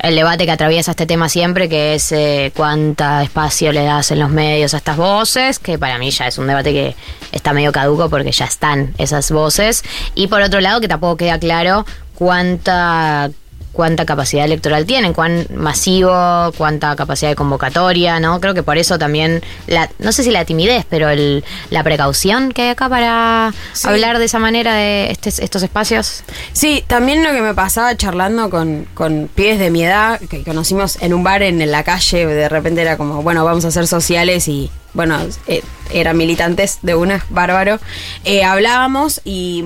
el 0.01 0.15
debate 0.15 0.45
que 0.45 0.53
atraviesa 0.53 0.91
este 0.91 1.07
tema 1.07 1.29
siempre, 1.29 1.69
que 1.69 1.95
es 1.95 2.13
eh, 2.13 2.53
cuánta 2.55 3.23
espacio 3.23 3.73
le 3.73 3.85
das 3.85 4.11
en 4.11 4.19
los 4.21 4.31
medios 4.31 4.75
a 4.75 4.79
estas 4.79 4.97
voces, 4.97 5.59
que 5.59 5.79
para 5.79 5.99
mí 5.99 6.11
ya 6.11 6.27
es 6.27 6.39
un 6.39 6.47
debate 6.47 6.73
que 6.73 6.97
está 7.33 7.53
medio 7.53 7.73
caduco 7.73 8.11
porque 8.11 8.33
ya 8.33 8.45
están 8.45 8.95
esas 8.99 9.31
voces. 9.31 9.83
Y 10.15 10.27
por 10.27 10.43
otro 10.43 10.61
lado, 10.61 10.81
que 10.81 10.89
tampoco 10.89 11.17
queda 11.17 11.39
claro 11.39 11.87
cuánta 12.15 13.31
cuánta 13.75 14.07
capacidad 14.07 14.47
electoral 14.47 14.87
tienen, 14.87 15.13
cuán 15.13 15.47
masivo, 15.55 16.11
cuánta 16.57 16.97
capacidad 16.97 17.31
de 17.31 17.37
convocatoria, 17.37 18.21
¿no? 18.21 18.41
Creo 18.41 18.55
que 18.55 18.63
por 18.63 18.79
eso 18.79 18.99
también, 18.99 19.43
la, 19.67 19.91
no 19.99 20.13
sé 20.13 20.23
si 20.25 20.31
la 20.31 20.47
timidez, 20.47 20.87
pero 20.89 21.11
el, 21.11 21.45
la 21.69 21.83
precaución 21.83 22.53
que 22.53 22.63
hay 22.63 22.69
acá 22.71 22.89
para 22.89 23.53
Sí. 23.75 23.87
hablar 23.89 24.19
de 24.19 24.25
esa 24.25 24.39
manera 24.39 24.75
de 24.75 25.11
estes- 25.11 25.41
estos 25.41 25.63
espacios. 25.63 26.23
Sí, 26.53 26.83
también 26.87 27.23
lo 27.23 27.33
que 27.33 27.43
me 27.43 27.53
pasaba 27.53 27.95
charlando 27.97 28.49
con, 28.49 28.87
con 28.95 29.29
pibes 29.35 29.59
de 29.59 29.71
mi 29.71 29.85
edad, 29.85 30.19
que 30.31 30.43
conocimos 30.45 30.97
en 31.03 31.13
un 31.13 31.23
bar 31.23 31.43
en, 31.43 31.71
la 31.71 31.83
calle, 31.83 32.27
de 32.27 32.49
repente 32.49 32.81
era 32.83 32.97
como, 32.97 33.23
bueno, 33.23 33.45
vamos 33.45 33.65
a 33.65 33.69
hacer 33.69 33.87
sociales 33.87 34.49
y, 34.49 34.71
bueno, 34.95 35.19
eh, 35.47 35.63
eran 35.93 36.17
militantes 36.17 36.79
de 36.83 36.95
una, 36.95 37.25
bárbaro. 37.29 37.79
Eh, 38.25 38.45
hablábamos 38.45 39.21
y, 39.25 39.65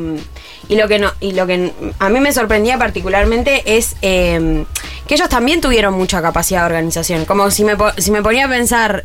y 0.68 0.76
lo 0.76 0.88
que 0.88 0.98
no, 0.98 1.12
y 1.20 1.32
lo 1.32 1.46
que 1.46 1.72
a 1.98 2.08
mí 2.08 2.20
me 2.20 2.32
sorprendía 2.32 2.78
particularmente 2.78 3.76
es 3.76 3.96
eh, 4.02 4.64
que 5.06 5.14
ellos 5.14 5.28
también 5.28 5.60
tuvieron 5.60 5.94
mucha 5.94 6.20
capacidad 6.20 6.60
de 6.60 6.66
organización. 6.66 7.24
Como 7.24 7.50
si 7.50 7.64
me, 7.64 7.76
si 7.98 8.10
me 8.10 8.22
ponía 8.22 8.46
a 8.46 8.48
pensar. 8.48 9.04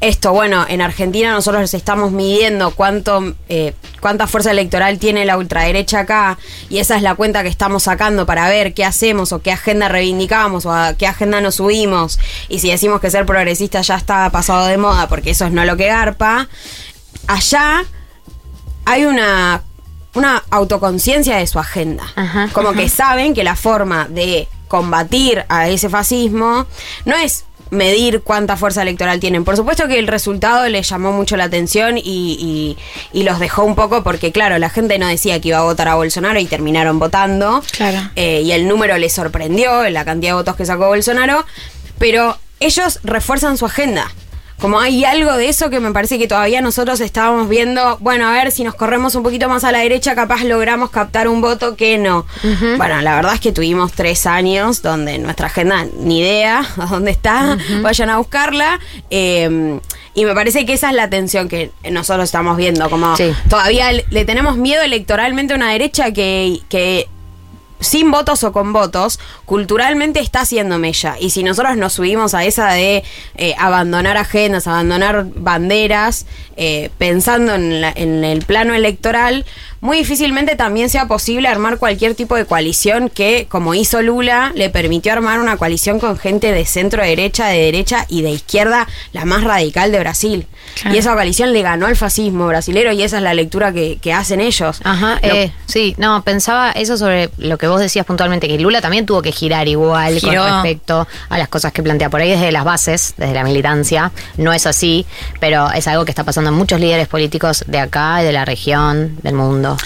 Esto, 0.00 0.32
bueno, 0.32 0.66
en 0.68 0.82
Argentina 0.82 1.32
nosotros 1.32 1.72
estamos 1.72 2.12
midiendo 2.12 2.70
cuánto, 2.72 3.34
eh, 3.48 3.74
cuánta 4.00 4.26
fuerza 4.26 4.50
electoral 4.50 4.98
tiene 4.98 5.24
la 5.24 5.38
ultraderecha 5.38 6.00
acá 6.00 6.38
y 6.68 6.78
esa 6.78 6.96
es 6.96 7.02
la 7.02 7.14
cuenta 7.14 7.42
que 7.42 7.48
estamos 7.48 7.84
sacando 7.84 8.26
para 8.26 8.48
ver 8.48 8.74
qué 8.74 8.84
hacemos 8.84 9.32
o 9.32 9.40
qué 9.40 9.52
agenda 9.52 9.88
reivindicamos 9.88 10.66
o 10.66 10.72
a 10.72 10.94
qué 10.94 11.06
agenda 11.06 11.40
nos 11.40 11.56
subimos. 11.56 12.18
Y 12.48 12.58
si 12.58 12.70
decimos 12.70 13.00
que 13.00 13.10
ser 13.10 13.24
progresista 13.24 13.80
ya 13.80 13.96
está 13.96 14.28
pasado 14.30 14.66
de 14.66 14.76
moda 14.76 15.08
porque 15.08 15.30
eso 15.30 15.46
es 15.46 15.52
no 15.52 15.64
lo 15.64 15.78
que 15.78 15.86
garpa, 15.86 16.48
allá 17.26 17.84
hay 18.84 19.06
una, 19.06 19.62
una 20.12 20.42
autoconciencia 20.50 21.36
de 21.36 21.46
su 21.46 21.58
agenda. 21.58 22.04
Ajá, 22.16 22.50
Como 22.52 22.74
que 22.74 22.90
saben 22.90 23.32
que 23.32 23.44
la 23.44 23.56
forma 23.56 24.08
de 24.08 24.46
combatir 24.68 25.44
a 25.48 25.68
ese 25.68 25.88
fascismo 25.88 26.66
no 27.04 27.16
es 27.16 27.44
medir 27.70 28.22
cuánta 28.22 28.56
fuerza 28.56 28.82
electoral 28.82 29.18
tienen. 29.20 29.44
Por 29.44 29.56
supuesto 29.56 29.88
que 29.88 29.98
el 29.98 30.06
resultado 30.06 30.68
les 30.68 30.88
llamó 30.88 31.12
mucho 31.12 31.36
la 31.36 31.44
atención 31.44 31.98
y, 31.98 32.02
y- 32.04 32.76
y 33.12 33.22
los 33.24 33.38
dejó 33.38 33.64
un 33.64 33.74
poco 33.74 34.02
porque, 34.02 34.30
claro, 34.32 34.58
la 34.58 34.70
gente 34.70 34.98
no 34.98 35.06
decía 35.08 35.40
que 35.40 35.48
iba 35.48 35.58
a 35.58 35.62
votar 35.62 35.88
a 35.88 35.94
Bolsonaro 35.96 36.38
y 36.38 36.44
terminaron 36.46 36.98
votando. 36.98 37.62
Claro. 37.72 38.10
Eh, 38.16 38.42
y 38.44 38.52
el 38.52 38.68
número 38.68 38.96
les 38.98 39.12
sorprendió, 39.12 39.88
la 39.90 40.04
cantidad 40.04 40.30
de 40.32 40.34
votos 40.36 40.56
que 40.56 40.64
sacó 40.66 40.86
Bolsonaro, 40.88 41.44
pero 41.98 42.38
ellos 42.60 43.00
refuerzan 43.02 43.56
su 43.58 43.66
agenda. 43.66 44.10
Como 44.60 44.80
hay 44.80 45.04
algo 45.04 45.36
de 45.36 45.48
eso 45.50 45.68
que 45.68 45.80
me 45.80 45.92
parece 45.92 46.18
que 46.18 46.26
todavía 46.26 46.60
nosotros 46.62 47.00
estábamos 47.00 47.48
viendo, 47.48 47.98
bueno, 48.00 48.26
a 48.26 48.32
ver 48.32 48.50
si 48.50 48.64
nos 48.64 48.74
corremos 48.74 49.14
un 49.14 49.22
poquito 49.22 49.48
más 49.50 49.64
a 49.64 49.72
la 49.72 49.80
derecha, 49.80 50.14
capaz 50.14 50.44
logramos 50.44 50.88
captar 50.90 51.28
un 51.28 51.40
voto 51.42 51.76
que 51.76 51.98
no. 51.98 52.26
Bueno, 52.78 53.00
la 53.02 53.14
verdad 53.16 53.34
es 53.34 53.40
que 53.40 53.52
tuvimos 53.52 53.92
tres 53.92 54.26
años 54.26 54.80
donde 54.82 55.18
nuestra 55.18 55.48
agenda 55.48 55.86
ni 56.00 56.20
idea 56.20 56.60
a 56.78 56.86
dónde 56.86 57.10
está, 57.10 57.58
vayan 57.82 58.08
a 58.10 58.16
buscarla. 58.18 58.80
eh, 59.10 59.78
y 60.14 60.24
me 60.24 60.32
parece 60.34 60.64
que 60.64 60.72
esa 60.72 60.88
es 60.88 60.94
la 60.96 61.10
tensión 61.10 61.46
que 61.46 61.70
nosotros 61.90 62.24
estamos 62.24 62.56
viendo, 62.56 62.88
como 62.88 63.14
Sí. 63.18 63.34
todavía 63.50 63.92
le 63.92 64.06
le 64.08 64.24
tenemos 64.24 64.56
miedo 64.56 64.82
electoralmente 64.82 65.52
a 65.52 65.56
una 65.56 65.70
derecha 65.70 66.12
que, 66.12 66.60
que 66.70 67.06
sin 67.80 68.10
votos 68.10 68.42
o 68.44 68.52
con 68.52 68.72
votos, 68.72 69.18
culturalmente 69.44 70.20
está 70.20 70.40
haciendo 70.40 70.78
mella. 70.78 71.16
Y 71.20 71.30
si 71.30 71.42
nosotros 71.42 71.76
nos 71.76 71.92
subimos 71.94 72.34
a 72.34 72.44
esa 72.44 72.72
de 72.72 73.04
eh, 73.36 73.54
abandonar 73.58 74.16
agendas, 74.16 74.66
abandonar 74.66 75.26
banderas, 75.34 76.26
eh, 76.56 76.90
pensando 76.98 77.54
en, 77.54 77.80
la- 77.80 77.92
en 77.94 78.24
el 78.24 78.44
plano 78.44 78.74
electoral, 78.74 79.44
muy 79.80 79.98
difícilmente 79.98 80.56
también 80.56 80.88
sea 80.90 81.06
posible 81.06 81.48
armar 81.48 81.78
cualquier 81.78 82.14
tipo 82.14 82.34
de 82.34 82.44
coalición 82.46 83.08
que, 83.10 83.46
como 83.48 83.74
hizo 83.74 84.00
Lula, 84.02 84.52
le 84.54 84.70
permitió 84.70 85.12
armar 85.12 85.38
una 85.38 85.56
coalición 85.58 86.00
con 86.00 86.18
gente 86.18 86.50
de 86.52 86.64
centro 86.64 87.02
derecha, 87.02 87.46
de 87.48 87.58
derecha 87.58 88.06
y 88.08 88.22
de 88.22 88.30
izquierda, 88.30 88.88
la 89.12 89.24
más 89.24 89.44
radical 89.44 89.92
de 89.92 89.98
Brasil. 90.00 90.46
Claro. 90.80 90.94
Y 90.96 90.98
esa 90.98 91.12
coalición 91.14 91.52
le 91.52 91.62
ganó 91.62 91.86
al 91.86 91.96
fascismo 91.96 92.46
brasilero 92.46 92.90
y 92.92 93.02
esa 93.02 93.18
es 93.18 93.22
la 93.22 93.34
lectura 93.34 93.72
que, 93.72 93.98
que 94.00 94.12
hacen 94.12 94.40
ellos. 94.40 94.80
Ajá, 94.82 95.20
Lo- 95.22 95.28
eh, 95.34 95.52
sí, 95.66 95.94
no, 95.98 96.22
pensaba 96.22 96.72
eso 96.72 96.96
sobre 96.96 97.30
lo 97.38 97.56
que 97.58 97.65
vos 97.68 97.80
decías 97.80 98.04
puntualmente, 98.06 98.48
que 98.48 98.58
Lula 98.58 98.80
también 98.80 99.06
tuvo 99.06 99.22
que 99.22 99.32
girar 99.32 99.68
igual 99.68 100.18
Giró. 100.18 100.42
con 100.44 100.52
respecto 100.62 101.06
a 101.28 101.38
las 101.38 101.48
cosas 101.48 101.72
que 101.72 101.82
plantea 101.82 102.10
por 102.10 102.20
ahí 102.20 102.30
desde 102.30 102.52
las 102.52 102.64
bases, 102.64 103.14
desde 103.16 103.34
la 103.34 103.44
militancia. 103.44 104.12
No 104.36 104.52
es 104.52 104.66
así, 104.66 105.06
pero 105.40 105.70
es 105.72 105.86
algo 105.88 106.04
que 106.04 106.10
está 106.10 106.24
pasando 106.24 106.50
en 106.50 106.56
muchos 106.56 106.80
líderes 106.80 107.08
políticos 107.08 107.64
de 107.66 107.78
acá, 107.78 108.22
y 108.22 108.24
de 108.24 108.32
la 108.32 108.44
región, 108.44 109.16
del 109.22 109.34
mundo. 109.34 109.76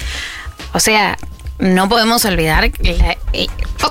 O 0.72 0.80
sea, 0.80 1.16
no 1.58 1.88
podemos 1.88 2.24
olvidar, 2.24 2.70
que 2.70 2.94
la- 2.96 3.16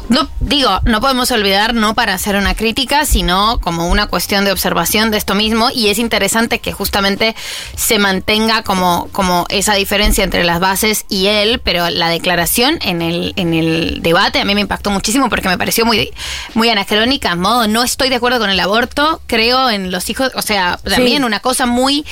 no, 0.09 0.27
digo, 0.39 0.79
no 0.85 1.01
podemos 1.01 1.31
olvidar 1.31 1.73
no 1.73 1.93
para 1.93 2.13
hacer 2.13 2.35
una 2.35 2.55
crítica, 2.55 3.05
sino 3.05 3.59
como 3.59 3.87
una 3.87 4.07
cuestión 4.07 4.45
de 4.45 4.51
observación 4.51 5.11
de 5.11 5.17
esto 5.17 5.35
mismo. 5.35 5.69
Y 5.73 5.89
es 5.89 5.99
interesante 5.99 6.59
que 6.59 6.71
justamente 6.71 7.35
se 7.75 7.99
mantenga 7.99 8.63
como, 8.63 9.09
como 9.11 9.45
esa 9.49 9.75
diferencia 9.75 10.23
entre 10.23 10.43
las 10.43 10.59
bases 10.59 11.05
y 11.09 11.27
él, 11.27 11.61
pero 11.63 11.89
la 11.89 12.09
declaración 12.09 12.79
en 12.81 13.01
el, 13.01 13.33
en 13.35 13.53
el 13.53 14.01
debate 14.01 14.39
a 14.39 14.45
mí 14.45 14.55
me 14.55 14.61
impactó 14.61 14.89
muchísimo 14.89 15.29
porque 15.29 15.47
me 15.47 15.57
pareció 15.57 15.85
muy, 15.85 16.11
muy 16.53 16.69
anacrónica, 16.69 17.35
modo, 17.35 17.67
no 17.67 17.83
estoy 17.83 18.09
de 18.09 18.15
acuerdo 18.15 18.39
con 18.39 18.49
el 18.49 18.59
aborto, 18.59 19.21
creo 19.27 19.69
en 19.69 19.91
los 19.91 20.09
hijos, 20.09 20.31
o 20.35 20.41
sea, 20.41 20.79
también 20.83 21.23
una 21.23 21.39
cosa 21.39 21.65
muy 21.65 22.05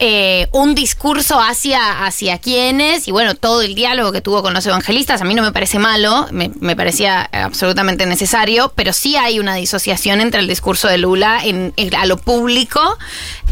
eh, 0.00 0.46
un 0.52 0.76
discurso 0.76 1.40
hacia, 1.40 2.06
hacia 2.06 2.38
quienes 2.38 3.08
y 3.08 3.10
bueno, 3.10 3.34
todo 3.34 3.62
el 3.62 3.74
diálogo 3.74 4.12
que 4.12 4.20
tuvo 4.20 4.42
con 4.42 4.54
los 4.54 4.64
evangelistas, 4.64 5.20
a 5.20 5.24
mí 5.24 5.34
no 5.34 5.42
me 5.42 5.50
parece 5.50 5.80
malo, 5.80 6.28
me, 6.30 6.47
me 6.60 6.76
parecía 6.76 7.22
absolutamente 7.32 8.06
necesario, 8.06 8.72
pero 8.74 8.92
sí 8.92 9.16
hay 9.16 9.38
una 9.38 9.54
disociación 9.54 10.20
entre 10.20 10.40
el 10.40 10.48
discurso 10.48 10.88
de 10.88 10.98
Lula 10.98 11.40
en, 11.44 11.72
en- 11.76 11.94
a 11.94 12.06
lo 12.06 12.16
público 12.16 12.80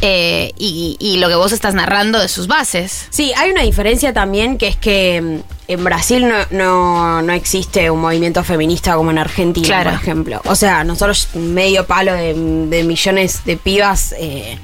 eh, 0.03 0.53
y, 0.59 0.97
y 1.01 1.17
lo 1.19 1.29
que 1.29 1.35
vos 1.35 1.53
estás 1.53 1.75
narrando 1.75 2.19
de 2.21 2.29
sus 2.29 2.47
bases. 2.47 3.07
Sí, 3.11 3.33
hay 3.37 3.51
una 3.51 3.63
diferencia 3.63 4.13
también 4.13 4.59
que 4.59 4.69
es 4.69 4.77
que 4.77 5.21
mm, 5.21 5.39
en 5.73 5.85
Brasil 5.85 6.29
no, 6.29 6.37
no, 6.51 7.23
no 7.23 7.33
existe 7.33 7.91
un 7.91 8.01
movimiento 8.01 8.45
feminista 8.45 8.95
como 8.95 9.11
en 9.11 9.19
Argentina, 9.19 9.67
Claro. 9.67 9.91
por 9.91 10.01
ejemplo. 10.01 10.41
O 10.45 10.55
sea, 10.55 10.85
nosotros 10.85 11.29
medio 11.35 11.87
palo 11.87 12.13
de, 12.13 12.35
de 12.35 12.85
millones 12.85 13.45
de 13.45 13.57
pibas 13.57 14.15
eh, 14.19 14.59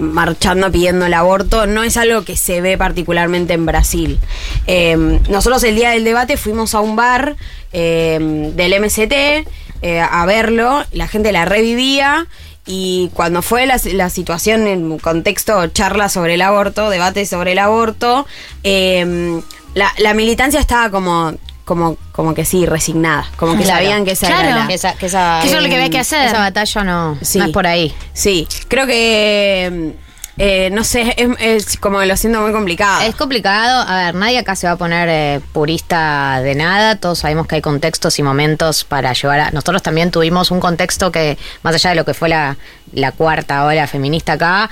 marchando 0.00 0.70
pidiendo 0.70 1.06
el 1.06 1.14
aborto 1.14 1.66
no 1.66 1.82
es 1.82 1.96
algo 1.96 2.24
que 2.24 2.36
se 2.36 2.60
ve 2.60 2.76
particularmente 2.76 3.54
en 3.54 3.66
Brasil. 3.66 4.18
Eh, 4.66 4.96
nosotros 5.28 5.62
el 5.64 5.76
día 5.76 5.90
del 5.90 6.04
debate 6.04 6.36
fuimos 6.36 6.74
a 6.74 6.80
un 6.80 6.96
bar 6.96 7.36
eh, 7.72 8.18
del 8.54 8.80
MCT 8.80 9.46
eh, 9.82 10.00
a 10.00 10.26
verlo, 10.26 10.84
la 10.92 11.08
gente 11.08 11.32
la 11.32 11.44
revivía. 11.44 12.26
Y 12.66 13.10
cuando 13.14 13.42
fue 13.42 13.66
la, 13.66 13.80
la 13.94 14.10
situación 14.10 14.66
en 14.66 14.98
contexto 14.98 15.66
charla 15.68 16.08
sobre 16.08 16.34
el 16.34 16.42
aborto, 16.42 16.90
debate 16.90 17.26
sobre 17.26 17.52
el 17.52 17.58
aborto, 17.58 18.26
la, 18.62 19.92
la 19.98 20.14
militancia 20.14 20.60
estaba 20.60 20.90
como, 20.90 21.34
como, 21.64 21.96
como 22.12 22.34
que 22.34 22.44
sí, 22.44 22.66
resignada. 22.66 23.26
Como 23.36 23.56
que 23.56 23.62
Claro. 23.64 23.80
sabían 23.84 24.04
que 24.04 24.12
esa 24.12 24.26
Claro. 24.26 24.48
era 24.48 24.56
la- 24.60 24.66
Que 24.66 24.74
esa, 24.74 24.94
que 24.94 25.06
esa, 25.06 25.38
Que 25.42 25.48
eso 25.48 25.56
es 25.58 25.62
lo 25.62 25.68
que 25.68 25.76
había 25.76 25.90
que 25.90 25.98
hacer. 25.98 26.26
Esa 26.26 26.38
batalla 26.38 26.84
no, 26.84 27.18
Sí. 27.22 27.38
no 27.38 27.44
es 27.46 27.50
por 27.52 27.66
ahí. 27.66 27.94
Sí, 28.12 28.46
creo 28.68 28.86
que, 28.86 29.94
eh, 30.38 30.70
no 30.72 30.84
sé, 30.84 31.14
es, 31.16 31.28
es 31.68 31.76
como 31.76 32.02
lo 32.02 32.16
siento 32.16 32.40
muy 32.40 32.52
complicado. 32.52 33.02
Es 33.02 33.14
complicado. 33.14 33.84
A 33.86 34.04
ver, 34.06 34.14
nadie 34.14 34.38
acá 34.38 34.56
se 34.56 34.66
va 34.66 34.72
a 34.72 34.76
poner 34.76 35.08
eh, 35.10 35.40
purista 35.52 36.40
de 36.42 36.54
nada. 36.54 36.96
Todos 36.96 37.18
sabemos 37.20 37.46
que 37.46 37.56
hay 37.56 37.60
contextos 37.62 38.18
y 38.18 38.22
momentos 38.22 38.84
para 38.84 39.12
llevar 39.12 39.40
a. 39.40 39.50
Nosotros 39.50 39.82
también 39.82 40.10
tuvimos 40.10 40.50
un 40.50 40.60
contexto 40.60 41.12
que, 41.12 41.36
más 41.62 41.74
allá 41.74 41.90
de 41.90 41.96
lo 41.96 42.04
que 42.04 42.14
fue 42.14 42.28
la, 42.30 42.56
la 42.92 43.12
cuarta 43.12 43.64
ola 43.66 43.86
feminista 43.86 44.32
acá, 44.34 44.70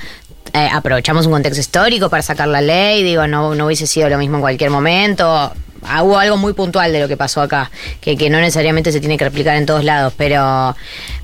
eh, 0.54 0.68
aprovechamos 0.72 1.26
un 1.26 1.32
contexto 1.32 1.60
histórico 1.60 2.08
para 2.08 2.22
sacar 2.22 2.48
la 2.48 2.62
ley. 2.62 3.02
Digo, 3.02 3.26
no, 3.26 3.54
no 3.54 3.66
hubiese 3.66 3.86
sido 3.86 4.08
lo 4.08 4.16
mismo 4.16 4.36
en 4.36 4.40
cualquier 4.40 4.70
momento. 4.70 5.52
Ah, 5.82 6.02
Hubo 6.02 6.18
algo 6.18 6.36
muy 6.36 6.52
puntual 6.52 6.92
de 6.92 7.00
lo 7.00 7.08
que 7.08 7.16
pasó 7.16 7.40
acá, 7.40 7.70
que, 8.00 8.16
que 8.16 8.30
no 8.30 8.38
necesariamente 8.40 8.92
se 8.92 9.00
tiene 9.00 9.16
que 9.16 9.24
replicar 9.24 9.56
en 9.56 9.66
todos 9.66 9.84
lados, 9.84 10.12
pero, 10.16 10.76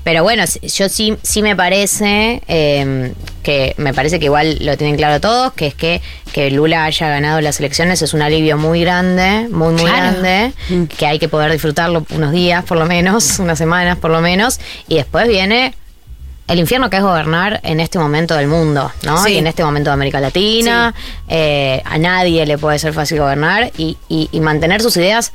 pero 0.03 0.23
bueno, 0.23 0.43
yo 0.61 0.89
sí, 0.89 1.17
sí 1.23 1.41
me 1.41 1.55
parece 1.55 2.41
eh, 2.47 3.13
que 3.43 3.73
me 3.77 3.93
parece 3.93 4.19
que 4.19 4.25
igual 4.25 4.57
lo 4.61 4.77
tienen 4.77 4.95
claro 4.97 5.19
todos, 5.21 5.53
que 5.53 5.67
es 5.67 5.75
que, 5.75 6.01
que 6.33 6.49
Lula 6.51 6.85
haya 6.85 7.09
ganado 7.09 7.41
las 7.41 7.59
elecciones 7.59 8.01
es 8.01 8.13
un 8.13 8.21
alivio 8.21 8.57
muy 8.57 8.81
grande, 8.81 9.47
muy, 9.51 9.73
muy 9.73 9.83
Claro. 9.83 10.19
grande, 10.21 10.53
que 10.97 11.05
hay 11.05 11.19
que 11.19 11.29
poder 11.29 11.51
disfrutarlo 11.51 12.05
unos 12.11 12.31
días 12.31 12.63
por 12.63 12.77
lo 12.77 12.85
menos, 12.85 13.39
unas 13.39 13.57
semanas 13.57 13.97
por 13.97 14.11
lo 14.11 14.21
menos, 14.21 14.59
y 14.87 14.95
después 14.95 15.27
viene 15.27 15.73
el 16.47 16.59
infierno 16.59 16.89
que 16.89 16.97
es 16.97 17.03
gobernar 17.03 17.59
en 17.63 17.79
este 17.79 17.97
momento 17.99 18.35
del 18.35 18.47
mundo, 18.47 18.91
¿no? 19.03 19.23
Sí. 19.23 19.33
Y 19.33 19.37
en 19.37 19.47
este 19.47 19.63
momento 19.63 19.89
de 19.89 19.93
América 19.95 20.19
Latina, 20.19 20.93
eh, 21.27 21.81
a 21.85 21.97
nadie 21.97 22.45
le 22.45 22.57
puede 22.57 22.77
ser 22.79 22.93
fácil 22.93 23.19
gobernar 23.19 23.71
y, 23.77 23.97
y- 24.09 24.29
y 24.31 24.39
mantener 24.39 24.81
sus 24.81 24.95
ideas. 24.97 25.33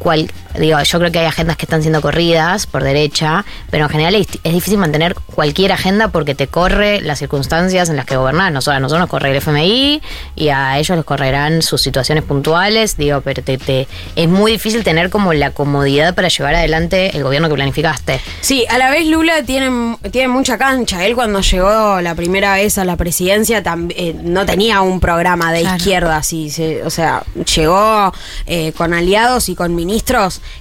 Cual, 0.00 0.32
digo, 0.58 0.82
yo 0.82 0.98
creo 0.98 1.12
que 1.12 1.18
hay 1.20 1.26
agendas 1.26 1.56
que 1.56 1.66
están 1.66 1.82
siendo 1.82 2.00
corridas 2.00 2.66
por 2.66 2.82
derecha, 2.82 3.44
pero 3.70 3.84
en 3.84 3.90
general 3.90 4.14
es, 4.14 4.26
es 4.42 4.52
difícil 4.52 4.78
mantener 4.78 5.14
cualquier 5.14 5.72
agenda 5.72 6.08
porque 6.08 6.34
te 6.34 6.46
corre 6.48 7.00
las 7.02 7.18
circunstancias 7.18 7.88
en 7.90 7.96
las 7.96 8.06
que 8.06 8.16
gobernás. 8.16 8.50
Nosotros, 8.50 8.76
a 8.78 8.80
nosotros 8.80 9.00
nos 9.00 9.10
corre 9.10 9.30
el 9.30 9.36
FMI 9.36 10.00
y 10.36 10.48
a 10.48 10.78
ellos 10.78 10.96
les 10.96 11.04
correrán 11.04 11.60
sus 11.62 11.82
situaciones 11.82 12.24
puntuales, 12.24 12.96
digo, 12.96 13.20
pero 13.20 13.42
te, 13.42 13.58
te- 13.58 13.86
es 14.16 14.26
muy 14.28 14.52
difícil 14.52 14.82
tener 14.82 15.10
como 15.10 15.34
la 15.34 15.50
comodidad 15.50 16.14
para 16.14 16.28
llevar 16.28 16.54
adelante 16.54 17.14
el 17.14 17.22
gobierno 17.22 17.48
que 17.50 17.54
planificaste. 17.54 18.20
Sí, 18.40 18.64
a 18.70 18.78
la 18.78 18.90
vez 18.90 19.06
Lula 19.06 19.42
tiene, 19.44 19.98
tiene 20.10 20.28
mucha 20.28 20.56
cancha. 20.56 21.04
Él 21.04 21.14
cuando 21.14 21.42
llegó 21.42 22.00
la 22.00 22.14
primera 22.14 22.54
vez 22.54 22.78
a 22.78 22.86
la 22.86 22.96
presidencia 22.96 23.62
tam- 23.62 23.92
eh, 23.94 24.16
no 24.22 24.46
tenía 24.46 24.80
un 24.80 24.98
programa 24.98 25.52
de 25.52 25.60
Claro. 25.60 25.76
izquierda, 25.76 26.16
así, 26.16 26.48
se- 26.48 26.82
o 26.84 26.90
sea, 26.90 27.22
llegó 27.54 28.12
eh, 28.46 28.72
con 28.72 28.94
aliados 28.94 29.48
y 29.50 29.54
con 29.54 29.74
ministros 29.74 29.89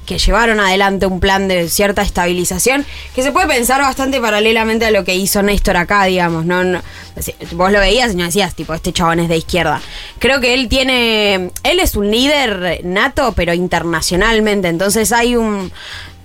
que 0.06 0.18
llevaron 0.18 0.60
adelante 0.60 1.06
un 1.06 1.20
plan 1.20 1.48
de 1.48 1.70
cierta 1.70 2.02
estabilización 2.02 2.86
que 3.16 3.24
se 3.24 3.32
puede 3.32 3.48
pensar 3.48 3.82
bastante 3.82 4.20
paralelamente 4.20 4.86
a 4.86 4.92
lo 4.92 5.04
que 5.04 5.16
hizo 5.16 5.42
Néstor 5.42 5.78
acá, 5.78 6.04
digamos. 6.06 6.46
No, 6.46 6.64
no- 6.64 6.82
vos 7.52 7.72
lo 7.72 7.80
veías 7.80 8.14
y 8.14 8.16
no 8.16 8.26
decías, 8.26 8.56
tipo, 8.56 8.74
este 8.74 8.94
chabón 8.94 9.20
es 9.20 9.30
de 9.30 9.38
izquierda. 9.38 9.82
Creo 10.20 10.40
que 10.40 10.54
él 10.54 10.68
tiene, 10.70 11.52
él 11.64 11.80
es 11.80 11.96
un 11.96 12.10
líder 12.12 12.82
nato, 12.84 13.34
pero 13.36 13.54
internacionalmente, 13.54 14.68
entonces 14.68 15.12
hay 15.12 15.36
un 15.36 15.72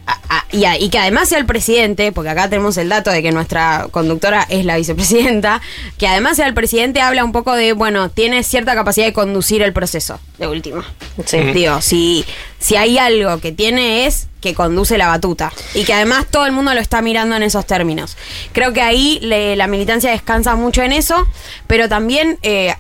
a- 0.07 0.45
y, 0.53 0.65
a- 0.65 0.79
y 0.79 0.89
que 0.91 0.99
además 0.99 1.29
sea 1.29 1.39
el 1.39 1.47
presidente, 1.47 2.13
porque 2.13 2.31
acá 2.31 2.49
tenemos 2.49 2.77
el 2.77 2.89
dato 2.89 3.11
de 3.11 3.23
que 3.23 3.33
nuestra 3.33 3.89
conductora 3.91 4.47
es 4.49 4.65
la 4.65 4.77
vicepresidenta, 4.77 5.61
que 5.99 6.07
además 6.07 6.37
sea 6.37 6.47
el 6.47 6.55
presidente 6.55 7.01
habla 7.01 7.25
un 7.25 7.33
poco 7.33 7.55
de, 7.55 7.73
bueno, 7.73 8.09
tiene 8.11 8.43
cierta 8.43 8.75
capacidad 8.75 9.07
de 9.07 9.13
conducir 9.13 9.63
el 9.63 9.73
proceso, 9.73 10.21
de 10.39 10.47
último. 10.49 10.83
Sí. 11.27 11.39
Digo, 11.39 11.81
si, 11.81 12.25
si 12.59 12.77
hay 12.77 12.99
algo 12.99 13.39
que 13.41 13.53
tiene 13.53 14.07
es 14.07 14.29
que 14.41 14.55
conduce 14.55 14.99
la 14.99 15.07
batuta 15.09 15.53
y 15.75 15.85
que 15.85 15.95
además 15.95 16.27
todo 16.31 16.45
el 16.47 16.53
mundo 16.53 16.75
lo 16.75 16.81
está 16.81 17.01
mirando 17.01 17.35
en 17.37 17.43
esos 17.43 17.67
términos. 17.67 18.17
Creo 18.53 18.73
que 18.75 18.83
ahí 18.83 19.19
le- 19.23 19.57
la 19.57 19.67
militancia 19.67 20.11
descansa 20.11 20.55
mucho 20.55 20.83
en 20.83 20.93
eso, 20.93 21.27
pero 21.67 21.89
también 21.89 22.39
eh, 22.43 22.75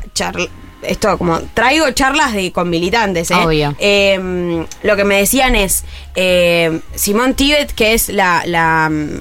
esto 0.86 1.16
como 1.18 1.40
traigo 1.54 1.90
charlas 1.92 2.32
de 2.32 2.52
con 2.52 2.70
militantes, 2.70 3.30
¿eh? 3.30 3.34
Obvio. 3.34 3.74
Eh, 3.78 4.66
lo 4.82 4.96
que 4.96 5.04
me 5.04 5.16
decían 5.18 5.54
es 5.54 5.84
eh, 6.14 6.80
Simón 6.94 7.34
Tibet, 7.34 7.72
que 7.72 7.94
es 7.94 8.08
la, 8.08 8.42
la, 8.46 8.88
mm, 8.90 9.20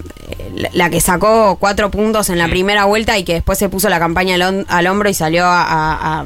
la- 0.55 0.69
la 0.73 0.89
que 0.89 1.01
sacó 1.01 1.57
cuatro 1.59 1.89
puntos 1.91 2.29
en 2.29 2.37
la 2.39 2.47
primera 2.47 2.85
vuelta 2.85 3.17
y 3.17 3.23
que 3.23 3.33
después 3.33 3.57
se 3.57 3.69
puso 3.69 3.89
la 3.89 3.99
campaña 3.99 4.35
al, 4.35 4.65
al 4.67 4.87
hombro 4.87 5.09
y 5.09 5.13
salió 5.13 5.45
a, 5.45 5.61
a- 5.63 6.19
a- 6.21 6.25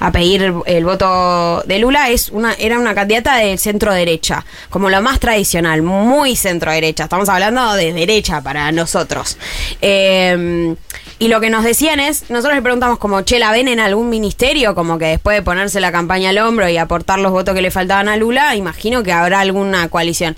a 0.00 0.10
pedir 0.10 0.52
el 0.66 0.84
voto 0.84 1.62
de 1.64 1.78
Lula, 1.78 2.10
es 2.10 2.30
una, 2.30 2.54
era 2.54 2.78
una 2.78 2.92
candidata 2.94 3.36
de 3.36 3.56
centro 3.56 3.92
derecha, 3.92 4.44
como 4.68 4.90
lo 4.90 5.00
más 5.00 5.20
tradicional, 5.20 5.82
muy 5.82 6.34
centro 6.34 6.72
derecha. 6.72 7.04
Estamos 7.04 7.28
hablando 7.28 7.74
de 7.74 7.92
derecha 7.92 8.40
para 8.40 8.72
nosotros. 8.72 9.36
Eh, 9.80 10.74
y 11.22 11.28
lo 11.28 11.40
que 11.40 11.50
nos 11.50 11.62
decían 11.62 12.00
es, 12.00 12.30
nosotros 12.30 12.56
le 12.56 12.62
preguntamos 12.62 12.98
como, 12.98 13.20
che, 13.20 13.38
¿la 13.38 13.52
ven 13.52 13.68
en 13.68 13.78
algún 13.78 14.10
ministerio? 14.10 14.74
Como 14.74 14.98
que 14.98 15.04
después 15.04 15.36
de 15.36 15.42
ponerse 15.42 15.78
la 15.78 15.92
campaña 15.92 16.30
al 16.30 16.38
hombro 16.38 16.68
y 16.68 16.76
aportar 16.78 17.20
los 17.20 17.30
votos 17.30 17.54
que 17.54 17.62
le 17.62 17.70
faltaban 17.70 18.08
a 18.08 18.16
Lula, 18.16 18.56
imagino 18.56 19.04
que 19.04 19.12
habrá 19.12 19.38
alguna 19.38 19.88
coalición. 19.88 20.34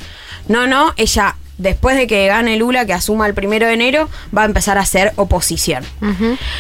No, 0.47 0.67
no, 0.67 0.93
ella, 0.99 1.37
después 1.59 1.97
de 1.97 2.07
que 2.07 2.27
gane 2.27 2.57
Lula, 2.57 2.87
que 2.87 2.93
asuma 2.93 3.27
el 3.27 3.35
primero 3.35 3.67
de 3.67 3.75
enero, 3.75 4.09
va 4.37 4.43
a 4.43 4.47
empezar 4.47 4.79
a 4.79 4.83
hacer 4.83 5.13
oposición. 5.17 5.85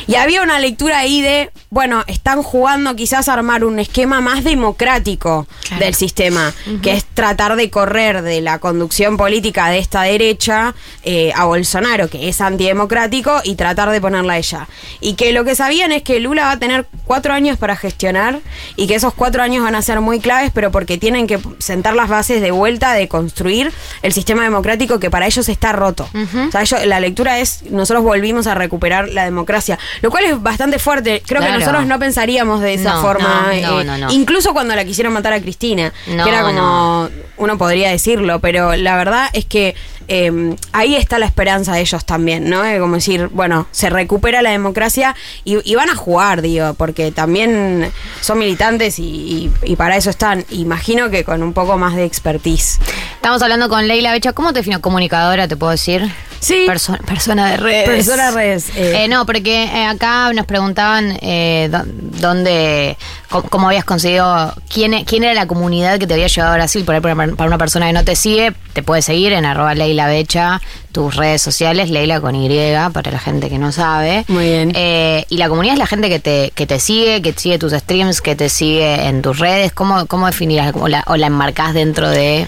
Y 0.06 0.14
había 0.16 0.42
una 0.42 0.58
lectura 0.58 0.98
ahí 0.98 1.20
de, 1.22 1.50
bueno, 1.70 2.04
están 2.06 2.42
jugando 2.42 2.94
quizás 2.96 3.28
a 3.28 3.32
armar 3.34 3.64
un 3.64 3.78
esquema 3.78 4.20
más 4.20 4.44
democrático 4.44 5.46
Claro. 5.68 5.84
del 5.84 5.94
sistema, 5.94 6.52
que 6.82 6.92
es 6.92 7.04
tratar 7.04 7.56
de 7.56 7.70
correr 7.70 8.22
de 8.22 8.40
la 8.42 8.58
conducción 8.58 9.16
política 9.16 9.70
de 9.70 9.78
esta 9.78 10.02
derecha 10.02 10.74
eh, 11.04 11.32
a 11.34 11.44
Bolsonaro, 11.46 12.08
que 12.08 12.28
es 12.28 12.40
antidemocrático, 12.40 13.40
y 13.44 13.54
tratar 13.54 13.90
de 13.90 14.00
ponerla 14.00 14.34
a 14.34 14.38
ella. 14.38 14.68
Y 15.00 15.14
que 15.14 15.32
lo 15.32 15.44
que 15.44 15.54
sabían 15.54 15.90
es 15.92 16.02
que 16.02 16.20
Lula 16.20 16.44
va 16.44 16.50
a 16.52 16.58
tener 16.58 16.86
cuatro 17.06 17.32
años 17.32 17.56
para 17.56 17.76
gestionar 17.76 18.40
y 18.76 18.86
que 18.86 18.94
esos 18.94 19.14
cuatro 19.14 19.42
años 19.42 19.64
van 19.64 19.74
a 19.74 19.82
ser 19.82 20.00
muy 20.00 20.20
claves, 20.20 20.50
pero 20.54 20.70
porque 20.70 20.98
tienen 20.98 21.26
que 21.26 21.38
sentar 21.58 21.94
las 21.94 22.08
bases 22.08 22.40
de 22.42 22.50
vuelta 22.50 22.92
de 22.92 23.08
construir 23.08 23.72
el 24.02 24.12
sistema 24.12 24.42
democrático 24.42 24.83
que 24.86 25.10
para 25.10 25.26
ellos 25.26 25.48
está 25.48 25.72
roto. 25.72 26.08
O 26.14 26.50
sea, 26.50 26.62
ellos- 26.62 26.84
la 26.86 27.00
lectura 27.00 27.38
es, 27.38 27.62
nosotros 27.70 28.02
volvimos 28.04 28.46
a 28.46 28.54
recuperar 28.54 29.08
la 29.08 29.24
democracia, 29.24 29.78
lo 30.02 30.10
cual 30.10 30.24
es 30.24 30.42
bastante 30.42 30.78
fuerte. 30.78 31.22
Creo 31.26 31.40
Claro. 31.40 31.54
que 31.54 31.58
nosotros 31.60 31.86
no 31.86 31.98
pensaríamos 31.98 32.60
de 32.60 32.74
esa 32.74 32.94
No, 32.94 33.02
forma. 33.02 33.46
no, 33.52 33.68
no, 33.74 33.80
eh, 33.80 33.84
no, 33.84 33.98
no. 33.98 34.12
Incluso 34.12 34.52
cuando 34.52 34.74
la 34.76 34.84
quisieron 34.84 35.12
matar 35.12 35.32
a 35.32 35.40
Cristina, 35.40 35.92
que 36.06 36.12
era 36.14 36.42
como, 36.42 36.52
no. 36.52 37.10
uno 37.36 37.58
podría 37.58 37.90
decirlo, 37.90 38.38
pero 38.40 38.76
la 38.76 38.96
verdad 38.96 39.28
es 39.32 39.44
que 39.44 39.74
eh, 40.08 40.56
ahí 40.72 40.94
está 40.96 41.18
la 41.18 41.26
esperanza 41.26 41.72
de 41.74 41.80
ellos 41.80 42.04
también, 42.04 42.48
¿no? 42.48 42.64
Eh, 42.64 42.78
como 42.78 42.94
decir, 42.96 43.28
bueno, 43.32 43.66
se 43.70 43.90
recupera 43.90 44.42
la 44.42 44.50
democracia 44.50 45.14
y, 45.44 45.74
van 45.74 45.90
a 45.90 45.94
jugar, 45.96 46.42
digo, 46.42 46.74
porque 46.74 47.10
también 47.12 47.90
son 48.20 48.38
militantes 48.38 48.98
y, 48.98 49.02
y- 49.04 49.52
y 49.72 49.76
para 49.76 49.96
eso 49.96 50.10
están. 50.10 50.44
Imagino 50.50 51.10
que 51.10 51.24
con 51.24 51.42
un 51.42 51.52
poco 51.52 51.76
más 51.78 51.94
de 51.96 52.04
expertise. 52.04 52.78
Estamos 53.16 53.42
hablando 53.42 53.68
con 53.68 53.86
Leila 53.88 54.12
Becha. 54.12 54.32
¿Cómo 54.32 54.52
te 54.52 54.60
defino? 54.60 54.80
Comunicadora, 54.80 55.48
te 55.48 55.56
puedo 55.56 55.72
decir. 55.72 56.10
Sí. 56.44 56.64
Perso- 56.66 56.98
persona 57.04 57.50
de 57.50 57.56
redes. 57.56 57.88
Persona 57.88 58.30
de 58.30 58.36
redes, 58.36 58.68
eh. 58.76 59.04
Eh, 59.04 59.08
no, 59.08 59.24
porque 59.26 59.64
eh, 59.64 59.84
acá 59.86 60.32
nos 60.32 60.46
preguntaban 60.46 61.16
eh, 61.22 61.68
dó- 61.70 61.84
dónde, 61.86 62.96
cómo, 63.30 63.44
cómo 63.48 63.66
habías 63.68 63.84
conseguido, 63.84 64.54
quién, 64.72 64.94
e- 64.94 65.04
quién 65.04 65.24
era 65.24 65.34
la 65.34 65.46
comunidad 65.46 65.98
que 65.98 66.06
te 66.06 66.14
había 66.14 66.26
llevado 66.26 66.52
a 66.52 66.56
Brasil. 66.56 66.84
Por 66.84 66.94
ahí, 66.94 67.00
para, 67.00 67.14
para 67.14 67.46
una 67.48 67.58
persona 67.58 67.86
que 67.86 67.92
no 67.92 68.04
te 68.04 68.16
sigue, 68.16 68.52
te 68.72 68.82
puede 68.82 69.02
seguir 69.02 69.32
en 69.32 69.44
arroba 69.44 69.74
Leila 69.74 70.06
Becha, 70.06 70.60
tus 70.92 71.16
redes 71.16 71.42
sociales, 71.42 71.90
Leila 71.90 72.20
con 72.20 72.34
Y, 72.36 72.48
para 72.92 73.10
la 73.10 73.18
gente 73.18 73.48
que 73.48 73.58
no 73.58 73.72
sabe. 73.72 74.24
Muy 74.28 74.44
bien. 74.44 74.72
Eh, 74.74 75.24
y 75.28 75.38
la 75.38 75.48
comunidad 75.48 75.74
es 75.74 75.78
la 75.78 75.86
gente 75.86 76.08
que 76.08 76.18
te, 76.20 76.52
que 76.54 76.66
te 76.66 76.78
sigue, 76.78 77.20
que 77.22 77.32
sigue 77.32 77.58
tus 77.58 77.72
streams, 77.72 78.20
que 78.20 78.36
te 78.36 78.48
sigue 78.48 79.06
en 79.06 79.22
tus 79.22 79.38
redes. 79.38 79.72
¿Cómo, 79.72 80.06
cómo 80.06 80.26
definirás 80.26 80.72
o 80.74 80.88
la, 80.88 81.02
o 81.06 81.16
la 81.16 81.26
enmarcás 81.28 81.74
dentro 81.74 82.08
de 82.10 82.46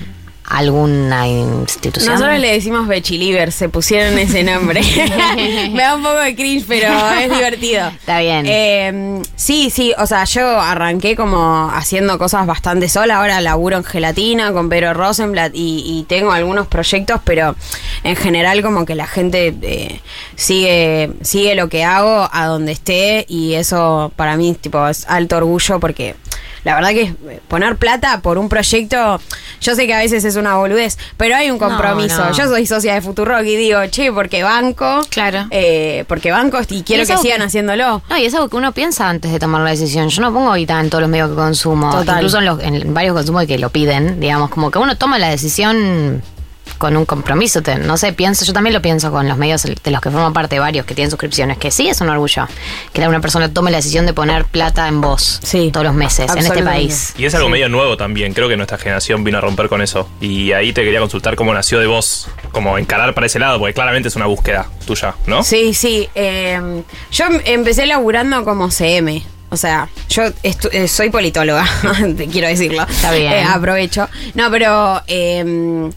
alguna 0.48 1.28
institución? 1.28 2.14
Nosotros 2.14 2.38
le 2.38 2.52
decimos 2.52 2.86
Bechiliver, 2.86 3.52
se 3.52 3.68
pusieron 3.68 4.18
ese 4.18 4.42
nombre. 4.42 4.80
Me 5.72 5.82
da 5.82 5.96
un 5.96 6.02
poco 6.02 6.16
de 6.16 6.34
cringe, 6.34 6.64
pero 6.66 6.88
es 7.18 7.30
divertido. 7.30 7.88
Está 7.88 8.20
bien. 8.20 8.44
Eh, 8.46 9.22
sí, 9.34 9.70
sí, 9.70 9.92
o 9.98 10.06
sea, 10.06 10.24
yo 10.24 10.60
arranqué 10.60 11.16
como 11.16 11.70
haciendo 11.70 12.18
cosas 12.18 12.46
bastante 12.46 12.88
sola. 12.88 13.18
Ahora 13.18 13.40
laburo 13.40 13.76
en 13.76 13.84
gelatina 13.84 14.52
con 14.52 14.68
Pedro 14.68 14.94
Rosenblatt 14.94 15.52
y, 15.54 15.82
y 15.86 16.04
tengo 16.04 16.32
algunos 16.32 16.66
proyectos, 16.66 17.20
pero 17.24 17.56
en 18.02 18.16
general 18.16 18.62
como 18.62 18.84
que 18.84 18.94
la 18.94 19.06
gente 19.06 19.54
eh, 19.62 20.00
sigue, 20.36 21.12
sigue 21.22 21.54
lo 21.54 21.68
que 21.68 21.84
hago 21.84 22.28
a 22.32 22.46
donde 22.46 22.72
esté 22.72 23.26
y 23.28 23.54
eso 23.54 24.12
para 24.16 24.36
mí 24.36 24.54
tipo 24.54 24.86
es 24.88 25.06
alto 25.08 25.36
orgullo 25.36 25.80
porque 25.80 26.14
la 26.66 26.74
verdad 26.74 26.90
que 26.90 27.02
eh, 27.02 27.40
poner 27.46 27.76
plata 27.76 28.20
por 28.22 28.38
un 28.38 28.48
proyecto, 28.48 29.20
yo 29.60 29.74
sé 29.76 29.86
que 29.86 29.94
a 29.94 29.98
veces 29.98 30.24
es 30.24 30.34
una 30.34 30.56
boludez, 30.56 30.98
pero 31.16 31.36
hay 31.36 31.48
un 31.48 31.58
compromiso. 31.58 32.24
no. 32.24 32.32
Yo 32.32 32.46
soy 32.48 32.66
socia 32.66 32.94
de 32.94 33.00
Futurock 33.02 33.44
y 33.44 33.54
digo, 33.54 33.78
che, 33.88 34.10
porque 34.12 34.42
banco, 34.42 35.00
Claro. 35.08 35.46
eh, 35.52 36.04
porque 36.08 36.32
banco 36.32 36.58
y 36.68 36.82
quiero 36.82 37.04
es 37.04 37.08
que 37.08 37.18
sigan 37.18 37.38
que- 37.38 37.44
haciéndolo. 37.44 38.02
No, 38.10 38.16
y 38.18 38.24
es 38.24 38.34
algo 38.34 38.48
que 38.48 38.56
uno 38.56 38.72
piensa 38.72 39.08
antes 39.08 39.30
de 39.30 39.38
tomar 39.38 39.62
la 39.62 39.70
decisión. 39.70 40.08
Yo 40.08 40.20
no 40.22 40.32
pongo 40.32 40.48
ahorita 40.48 40.80
en 40.80 40.90
todos 40.90 41.02
los 41.02 41.10
medios 41.10 41.30
que 41.30 41.36
consumo. 41.36 41.90
Total. 41.92 42.16
Incluso 42.16 42.38
en, 42.38 42.44
los, 42.46 42.60
en 42.60 42.92
varios 42.92 43.14
consumos 43.14 43.46
que 43.46 43.58
lo 43.58 43.70
piden, 43.70 44.18
digamos, 44.18 44.50
como 44.50 44.72
que 44.72 44.78
uno 44.80 44.96
toma 44.96 45.20
la 45.20 45.28
decisión 45.28 46.20
con 46.76 46.96
un 46.96 47.04
compromiso. 47.04 47.62
Te- 47.62 47.76
no 47.76 47.96
sé, 47.96 48.12
pienso, 48.12 48.44
yo 48.44 48.52
también 48.52 48.74
lo 48.74 48.82
pienso 48.82 49.10
con 49.10 49.28
los 49.28 49.36
medios 49.38 49.62
de 49.62 49.90
los 49.90 50.00
que 50.00 50.10
forman 50.10 50.32
parte 50.32 50.58
varios 50.58 50.86
que 50.86 50.94
tienen 50.94 51.10
suscripciones, 51.10 51.58
que 51.58 51.70
sí 51.70 51.88
es 51.88 52.00
un 52.00 52.08
orgullo 52.08 52.46
que 52.92 53.06
una 53.06 53.20
persona 53.20 53.52
tome 53.52 53.70
la 53.70 53.76
decisión 53.78 54.06
de 54.06 54.12
poner 54.12 54.44
plata 54.44 54.88
en 54.88 55.00
vos 55.00 55.40
Sí. 55.42 55.70
todos 55.72 55.84
los 55.86 55.94
meses 55.94 56.30
en 56.30 56.38
este 56.38 56.62
país. 56.62 57.14
Y 57.18 57.24
es 57.24 57.34
algo 57.34 57.48
medio 57.48 57.68
nuevo 57.68 57.96
también. 57.96 58.32
Creo 58.34 58.48
que 58.48 58.56
nuestra 58.56 58.78
generación 58.78 59.22
vino 59.24 59.38
a 59.38 59.40
romper 59.40 59.68
con 59.68 59.80
eso. 59.82 60.08
Y 60.20 60.52
ahí 60.52 60.72
te 60.72 60.82
quería 60.82 61.00
consultar 61.00 61.36
cómo 61.36 61.52
nació 61.54 61.78
de 61.78 61.86
vos. 61.86 62.28
Como 62.52 62.78
encarar 62.78 63.14
para 63.14 63.26
ese 63.26 63.38
lado, 63.38 63.58
porque 63.58 63.74
claramente 63.74 64.08
es 64.08 64.16
una 64.16 64.26
búsqueda 64.26 64.66
tuya, 64.86 65.14
¿no? 65.26 65.42
Sí, 65.42 65.74
sí. 65.74 66.08
eh, 66.14 66.82
yo 67.12 67.24
em- 67.26 67.40
empecé 67.44 67.86
laburando 67.86 68.44
como 68.44 68.70
CM. 68.70 69.22
O 69.50 69.56
sea, 69.56 69.88
yo 70.08 70.24
estu- 70.42 70.70
eh, 70.72 70.88
soy 70.88 71.10
politóloga, 71.10 71.64
te 72.16 72.26
quiero 72.26 72.48
decirlo. 72.48 72.82
Está 72.82 73.12
bien. 73.12 73.32
Eh, 73.32 73.44
aprovecho. 73.44 74.08
No, 74.34 74.50
pero 74.50 75.00
eh, 75.06 75.90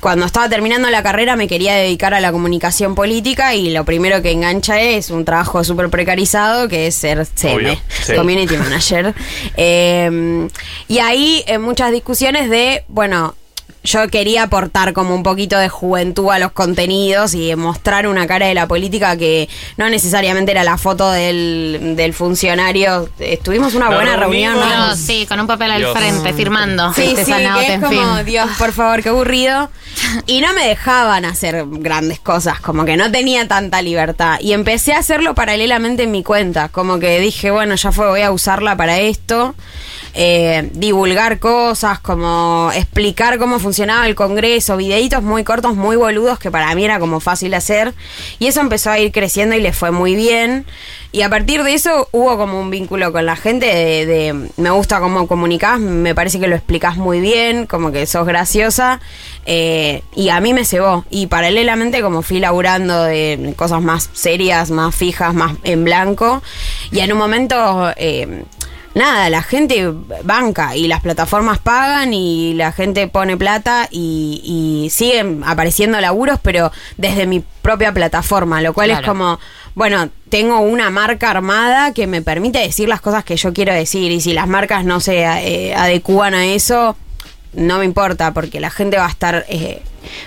cuando 0.00 0.26
estaba 0.26 0.48
terminando 0.48 0.90
la 0.90 1.02
carrera 1.02 1.36
me 1.36 1.48
quería 1.48 1.74
dedicar 1.74 2.14
a 2.14 2.20
la 2.20 2.32
comunicación 2.32 2.94
política 2.94 3.54
y 3.54 3.70
lo 3.70 3.84
primero 3.84 4.20
que 4.22 4.30
engancha 4.30 4.80
es 4.80 5.10
un 5.10 5.24
trabajo 5.24 5.64
súper 5.64 5.88
precarizado 5.88 6.68
que 6.68 6.86
es 6.86 6.94
ser 6.94 7.26
CM, 7.26 7.80
sí. 7.88 8.14
Community 8.14 8.56
Manager. 8.56 9.14
Eh, 9.56 10.48
y 10.88 10.98
ahí 10.98 11.44
en 11.46 11.62
muchas 11.62 11.92
discusiones 11.92 12.48
de, 12.48 12.84
bueno, 12.88 13.34
yo 13.84 14.08
quería 14.08 14.44
aportar 14.44 14.92
como 14.92 15.14
un 15.14 15.22
poquito 15.22 15.58
de 15.58 15.68
juventud 15.68 16.30
a 16.30 16.38
los 16.38 16.52
contenidos 16.52 17.34
y 17.34 17.54
mostrar 17.56 18.06
una 18.06 18.26
cara 18.26 18.46
de 18.46 18.54
la 18.54 18.66
política 18.66 19.16
que 19.16 19.48
no 19.76 19.88
necesariamente 19.90 20.52
era 20.52 20.62
la 20.62 20.78
foto 20.78 21.10
del, 21.10 21.94
del 21.96 22.14
funcionario. 22.14 23.08
Estuvimos 23.18 23.74
una 23.74 23.90
buena 23.90 24.16
reunión. 24.16 24.54
¿no? 24.54 24.88
No, 24.88 24.96
sí, 24.96 25.26
con 25.26 25.40
un 25.40 25.46
papel 25.46 25.72
al 25.72 25.78
Dios. 25.78 25.98
frente, 25.98 26.32
firmando. 26.32 26.92
Sí, 26.94 27.02
sí, 27.02 27.32
Artesanado, 27.32 27.58
que 27.60 27.66
es 27.66 27.72
en 27.72 27.80
como, 27.80 28.16
fin. 28.16 28.24
Dios, 28.26 28.50
por 28.58 28.72
favor, 28.72 29.02
qué 29.02 29.08
aburrido. 29.08 29.70
Y 30.26 30.40
no 30.40 30.52
me 30.54 30.66
dejaban 30.66 31.24
hacer 31.24 31.64
grandes 31.66 32.20
cosas, 32.20 32.60
como 32.60 32.84
que 32.84 32.96
no 32.96 33.10
tenía 33.10 33.48
tanta 33.48 33.82
libertad. 33.82 34.38
Y 34.40 34.52
empecé 34.52 34.94
a 34.94 34.98
hacerlo 34.98 35.34
paralelamente 35.34 36.04
en 36.04 36.10
mi 36.12 36.22
cuenta, 36.22 36.68
como 36.68 36.98
que 36.98 37.18
dije, 37.20 37.50
bueno, 37.50 37.74
ya 37.74 37.90
fue, 37.92 38.06
voy 38.08 38.22
a 38.22 38.30
usarla 38.30 38.76
para 38.76 38.98
esto. 38.98 39.54
Eh, 40.14 40.68
divulgar 40.74 41.38
cosas, 41.38 41.98
como 41.98 42.70
explicar 42.74 43.38
cómo 43.38 43.58
funcionaba 43.58 44.06
el 44.06 44.14
Congreso, 44.14 44.76
videitos 44.76 45.22
muy 45.22 45.42
cortos, 45.42 45.74
muy 45.74 45.96
boludos, 45.96 46.38
que 46.38 46.50
para 46.50 46.74
mí 46.74 46.84
era 46.84 46.98
como 46.98 47.18
fácil 47.18 47.54
hacer. 47.54 47.94
Y 48.38 48.46
eso 48.46 48.60
empezó 48.60 48.90
a 48.90 48.98
ir 48.98 49.10
creciendo 49.10 49.56
y 49.56 49.62
le 49.62 49.72
fue 49.72 49.90
muy 49.90 50.14
bien. 50.14 50.66
Y 51.12 51.22
a 51.22 51.30
partir 51.30 51.62
de 51.62 51.72
eso 51.72 52.08
hubo 52.12 52.36
como 52.36 52.60
un 52.60 52.70
vínculo 52.70 53.10
con 53.12 53.24
la 53.24 53.36
gente 53.36 53.66
de, 53.66 54.50
me 54.56 54.70
gusta 54.70 55.00
cómo 55.00 55.26
comunicás, 55.26 55.78
me 55.78 56.14
parece 56.14 56.38
que 56.40 56.46
lo 56.46 56.56
explicás 56.56 56.96
muy 56.96 57.20
bien, 57.20 57.66
como 57.66 57.90
que 57.90 58.04
sos 58.06 58.26
graciosa. 58.26 59.00
eh, 59.46 60.02
y 60.14 60.28
a 60.28 60.40
mí 60.40 60.52
me 60.52 60.66
cebó. 60.66 61.06
Y 61.08 61.26
paralelamente 61.28 62.02
como 62.02 62.20
fui 62.20 62.38
laburando 62.38 63.02
de 63.04 63.54
cosas 63.56 63.80
más 63.80 64.10
serias, 64.12 64.70
más 64.70 64.94
fijas, 64.94 65.32
más 65.32 65.54
en 65.64 65.84
blanco. 65.84 66.42
Y 66.90 67.00
en 67.00 67.12
un 67.12 67.18
momento... 67.18 67.92
eh, 67.96 68.44
nada, 68.94 69.30
la 69.30 69.42
gente 69.42 69.90
banca 70.24 70.76
y 70.76 70.88
las 70.88 71.00
plataformas 71.00 71.58
pagan 71.58 72.12
y 72.14 72.54
la 72.54 72.72
gente 72.72 73.08
pone 73.08 73.36
plata 73.36 73.88
y, 73.90 74.40
y 74.44 74.90
siguen 74.90 75.42
apareciendo 75.44 76.00
laburos, 76.00 76.38
pero 76.42 76.72
desde 76.96 77.26
mi 77.26 77.44
propia 77.62 77.92
plataforma, 77.92 78.60
lo 78.60 78.74
cual 78.74 78.90
es 78.90 79.00
como, 79.02 79.38
bueno, 79.74 80.10
tengo 80.28 80.60
una 80.60 80.90
marca 80.90 81.30
armada 81.30 81.92
que 81.94 82.06
me 82.06 82.22
permite 82.22 82.58
decir 82.58 82.88
las 82.88 83.00
cosas 83.00 83.24
que 83.24 83.36
yo 83.36 83.52
quiero 83.52 83.72
decir 83.72 84.10
y 84.12 84.20
si 84.20 84.32
las 84.32 84.48
marcas 84.48 84.84
no 84.84 85.00
se 85.00 85.22
eh, 85.22 85.74
adecúan 85.74 86.34
a 86.34 86.46
eso, 86.46 86.96
no 87.54 87.78
me 87.78 87.84
importa 87.84 88.32
porque 88.32 88.60
la 88.60 88.70
gente 88.70 88.96
va 88.96 89.06
a 89.06 89.10
estar 89.10 89.44
eh, 89.48 89.82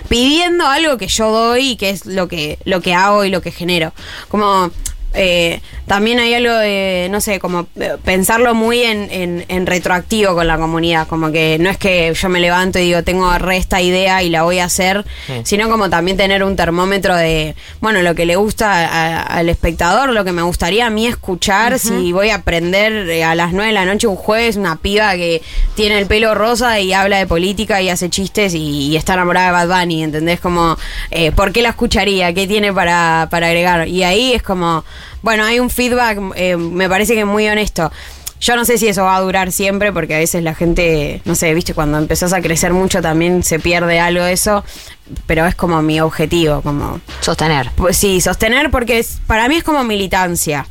pidiendo 0.08 0.66
algo 0.66 0.96
que 0.96 1.08
yo 1.08 1.30
doy 1.30 1.70
y 1.70 1.76
que 1.76 1.90
es 1.90 2.06
lo 2.06 2.28
que, 2.28 2.58
lo 2.64 2.80
que 2.80 2.94
hago 2.94 3.24
y 3.24 3.30
lo 3.30 3.42
que 3.42 3.50
genero. 3.50 3.92
Como 4.28 4.70
eh, 5.14 5.60
también 5.86 6.18
hay 6.18 6.34
algo 6.34 6.52
de, 6.54 7.08
no 7.10 7.20
sé, 7.20 7.38
como 7.38 7.66
eh, 7.80 7.92
pensarlo 8.04 8.54
muy 8.54 8.82
en, 8.82 9.08
en- 9.10 9.44
en 9.48 9.66
retroactivo 9.66 10.34
con 10.34 10.46
la 10.46 10.58
comunidad, 10.58 11.06
como 11.06 11.30
que 11.32 11.56
no 11.60 11.70
es 11.70 11.78
que 11.78 12.12
yo 12.14 12.28
me 12.28 12.40
levanto 12.40 12.78
y 12.78 12.82
digo, 12.82 13.02
tengo 13.02 13.36
re 13.38 13.56
esta 13.56 13.80
idea 13.80 14.22
y 14.22 14.28
la 14.30 14.42
voy 14.42 14.58
a 14.58 14.64
hacer, 14.64 15.04
sino 15.44 15.68
como 15.70 15.88
también 15.88 16.16
tener 16.16 16.42
un 16.44 16.56
termómetro 16.56 17.14
de, 17.16 17.54
bueno, 17.80 18.02
lo 18.02 18.14
que 18.14 18.26
le 18.26 18.36
gusta 18.36 18.86
a- 18.86 19.22
al 19.22 19.48
espectador, 19.48 20.10
lo 20.10 20.24
que 20.24 20.32
me 20.32 20.42
gustaría 20.42 20.86
a 20.86 20.90
mí 20.90 21.06
escuchar, 21.06 21.78
si 21.78 22.12
voy 22.12 22.30
a 22.30 22.36
aprender 22.36 23.08
eh, 23.08 23.24
a 23.24 23.34
las 23.34 23.52
9 23.52 23.68
de 23.68 23.72
la 23.74 23.84
noche 23.84 24.06
un 24.06 24.16
jueves 24.16 24.56
una 24.56 24.76
piba 24.76 25.14
que 25.14 25.40
tiene 25.74 25.98
el 25.98 26.06
pelo 26.06 26.34
rosa 26.34 26.80
y 26.80 26.92
habla 26.92 27.18
de 27.18 27.26
política 27.26 27.80
y 27.80 27.88
hace 27.88 28.10
chistes 28.10 28.54
y, 28.54 28.88
y 28.88 28.96
está 28.96 29.14
enamorada 29.14 29.46
de 29.46 29.52
Bad 29.66 29.80
Bunny, 29.80 30.02
¿entendés? 30.02 30.40
Como, 30.40 30.76
eh, 31.10 31.30
¿por 31.32 31.52
qué 31.52 31.62
la 31.62 31.70
escucharía? 31.70 32.32
¿Qué 32.34 32.46
tiene 32.46 32.72
para, 32.72 33.28
para 33.30 33.46
agregar? 33.48 33.88
Y 33.88 34.02
ahí 34.02 34.32
es 34.32 34.42
como, 34.42 34.84
bueno, 35.22 35.44
hay 35.44 35.60
un 35.60 35.70
feedback, 35.70 36.18
eh, 36.34 36.56
me 36.56 36.88
parece 36.88 37.14
que 37.14 37.24
muy 37.24 37.48
honesto. 37.48 37.90
Yo 38.38 38.54
no 38.54 38.66
sé 38.66 38.76
si 38.76 38.86
eso 38.86 39.02
va 39.04 39.16
a 39.16 39.20
durar 39.20 39.50
siempre, 39.50 39.92
porque 39.94 40.14
a 40.14 40.18
veces 40.18 40.42
la 40.42 40.54
gente, 40.54 41.22
no 41.24 41.34
sé, 41.34 41.54
viste, 41.54 41.72
cuando 41.72 41.96
empezás 41.96 42.34
a 42.34 42.42
crecer 42.42 42.72
mucho 42.74 43.00
también 43.00 43.42
se 43.42 43.58
pierde 43.58 43.98
algo 43.98 44.22
de 44.24 44.32
eso, 44.34 44.62
pero 45.26 45.46
es 45.46 45.54
como 45.54 45.80
mi 45.80 46.00
objetivo, 46.00 46.60
como 46.60 47.00
Sostener. 47.22 47.70
pues 47.76 47.96
sí, 47.96 48.20
sostener 48.20 48.70
porque 48.70 48.98
es, 48.98 49.20
para 49.26 49.48
mí 49.48 49.56
es 49.56 49.64
como 49.64 49.84
militancia. 49.84 50.66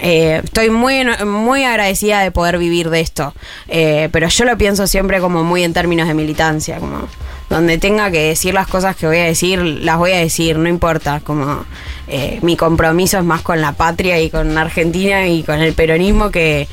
Eh, 0.00 0.40
estoy 0.42 0.70
muy, 0.70 1.06
muy 1.24 1.62
agradecida 1.62 2.20
de 2.20 2.32
poder 2.32 2.58
vivir 2.58 2.90
de 2.90 3.00
esto, 3.00 3.32
Eh, 3.68 4.08
pero 4.10 4.28
yo 4.28 4.44
lo 4.44 4.58
pienso 4.58 4.88
siempre 4.88 5.20
como 5.20 5.44
muy 5.44 5.62
en 5.62 5.72
términos 5.72 6.08
de 6.08 6.14
militancia, 6.14 6.78
como 6.80 7.06
donde 7.48 7.78
tenga 7.78 8.10
que 8.10 8.28
decir 8.28 8.54
las 8.54 8.66
cosas 8.66 8.96
que 8.96 9.06
voy 9.06 9.18
a 9.18 9.24
decir, 9.24 9.60
las 9.60 9.98
voy 9.98 10.12
a 10.12 10.18
decir, 10.18 10.58
no 10.58 10.68
importa, 10.68 11.20
como 11.20 11.64
eh, 12.06 12.38
mi 12.42 12.56
compromiso 12.56 13.18
es 13.18 13.24
más 13.24 13.42
con 13.42 13.60
la 13.60 13.72
patria 13.72 14.20
y 14.20 14.30
con 14.30 14.56
Argentina 14.56 15.26
y 15.26 15.42
con 15.42 15.60
el 15.60 15.74
peronismo 15.74 16.30
que, 16.30 16.68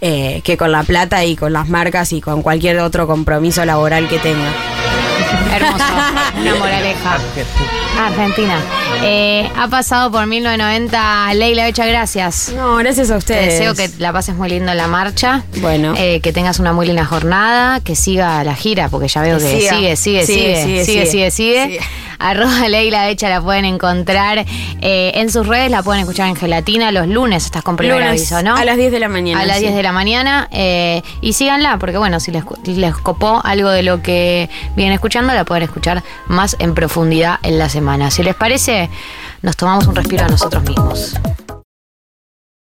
eh, 0.00 0.40
que 0.44 0.56
con 0.56 0.72
la 0.72 0.82
plata 0.82 1.24
y 1.24 1.36
con 1.36 1.52
las 1.52 1.68
marcas 1.68 2.12
y 2.12 2.20
con 2.20 2.42
cualquier 2.42 2.78
otro 2.80 3.06
compromiso 3.06 3.64
laboral 3.64 4.08
que 4.08 4.18
tenga. 4.18 4.75
Hermoso. 5.52 5.84
Una 6.40 6.54
moraleja. 6.56 7.18
Argentina. 7.98 8.60
Eh, 9.02 9.50
ha 9.56 9.68
pasado 9.68 10.10
por 10.10 10.26
1990 10.26 11.34
Leila 11.34 11.64
Becha, 11.64 11.86
gracias. 11.86 12.52
No, 12.54 12.76
gracias 12.76 13.08
a 13.10 13.14
Te 13.14 13.18
ustedes. 13.18 13.52
deseo 13.58 13.74
que 13.74 13.90
la 13.98 14.12
pases 14.12 14.34
muy 14.36 14.48
lindo 14.48 14.70
en 14.72 14.78
la 14.78 14.86
marcha. 14.86 15.42
Bueno. 15.60 15.94
Eh, 15.96 16.20
que 16.20 16.32
tengas 16.32 16.58
una 16.58 16.72
muy 16.72 16.86
linda 16.86 17.04
jornada, 17.04 17.80
que 17.80 17.96
siga 17.96 18.42
la 18.44 18.54
gira, 18.54 18.88
porque 18.88 19.08
ya 19.08 19.22
veo 19.22 19.38
Que 19.38 19.44
que 19.44 19.60
siga. 19.60 19.70
sigue, 19.74 19.96
sigue, 19.96 20.26
Sigue, 20.26 20.26
sigue, 20.26 20.56
sigue, 20.56 20.84
sigue, 20.84 20.84
sigue, 20.84 21.06
sigue. 21.06 21.30
sigue. 21.30 21.64
Sigue. 21.66 21.80
Arroba 22.18 22.68
Leila 22.68 23.06
Becha 23.06 23.28
la 23.28 23.40
pueden 23.40 23.64
encontrar 23.64 24.44
eh, 24.80 25.12
en 25.14 25.30
sus 25.30 25.46
redes, 25.46 25.70
la 25.70 25.82
pueden 25.82 26.00
escuchar 26.00 26.28
en 26.28 26.36
Gelatina 26.36 26.92
los 26.92 27.06
lunes, 27.06 27.44
estás 27.44 27.62
con 27.62 27.76
primer 27.76 27.96
Lunes 27.96 28.10
aviso, 28.10 28.42
¿no? 28.42 28.56
A 28.56 28.64
las 28.64 28.76
10 28.76 28.92
de 28.92 29.00
la 29.00 29.08
mañana. 29.08 29.40
a 29.40 29.46
las 29.46 29.56
sí. 29.56 29.64
10 29.64 29.74
de 29.76 29.82
la 29.82 29.92
mañana 29.92 30.48
eh, 30.50 31.02
y 31.20 31.32
síganla 31.32 31.78
porque 31.78 31.98
bueno, 31.98 32.20
si 32.20 32.30
les, 32.32 32.44
les 32.64 32.96
copó 32.96 33.40
algo 33.44 33.70
de 33.70 33.82
lo 33.82 34.02
que 34.02 34.48
vienen 34.76 34.94
escuchando, 34.94 35.34
la 35.34 35.44
pueden 35.44 35.64
escuchar 35.64 36.02
más 36.26 36.56
en 36.58 36.74
profundidad 36.74 37.38
en 37.42 37.58
la 37.58 37.68
semana. 37.68 38.10
Si 38.10 38.22
les 38.22 38.34
parece, 38.34 38.90
nos 39.42 39.56
tomamos 39.56 39.86
un 39.86 39.94
respiro 39.94 40.24
a 40.24 40.28
nosotros 40.28 40.62
mismos. 40.64 41.14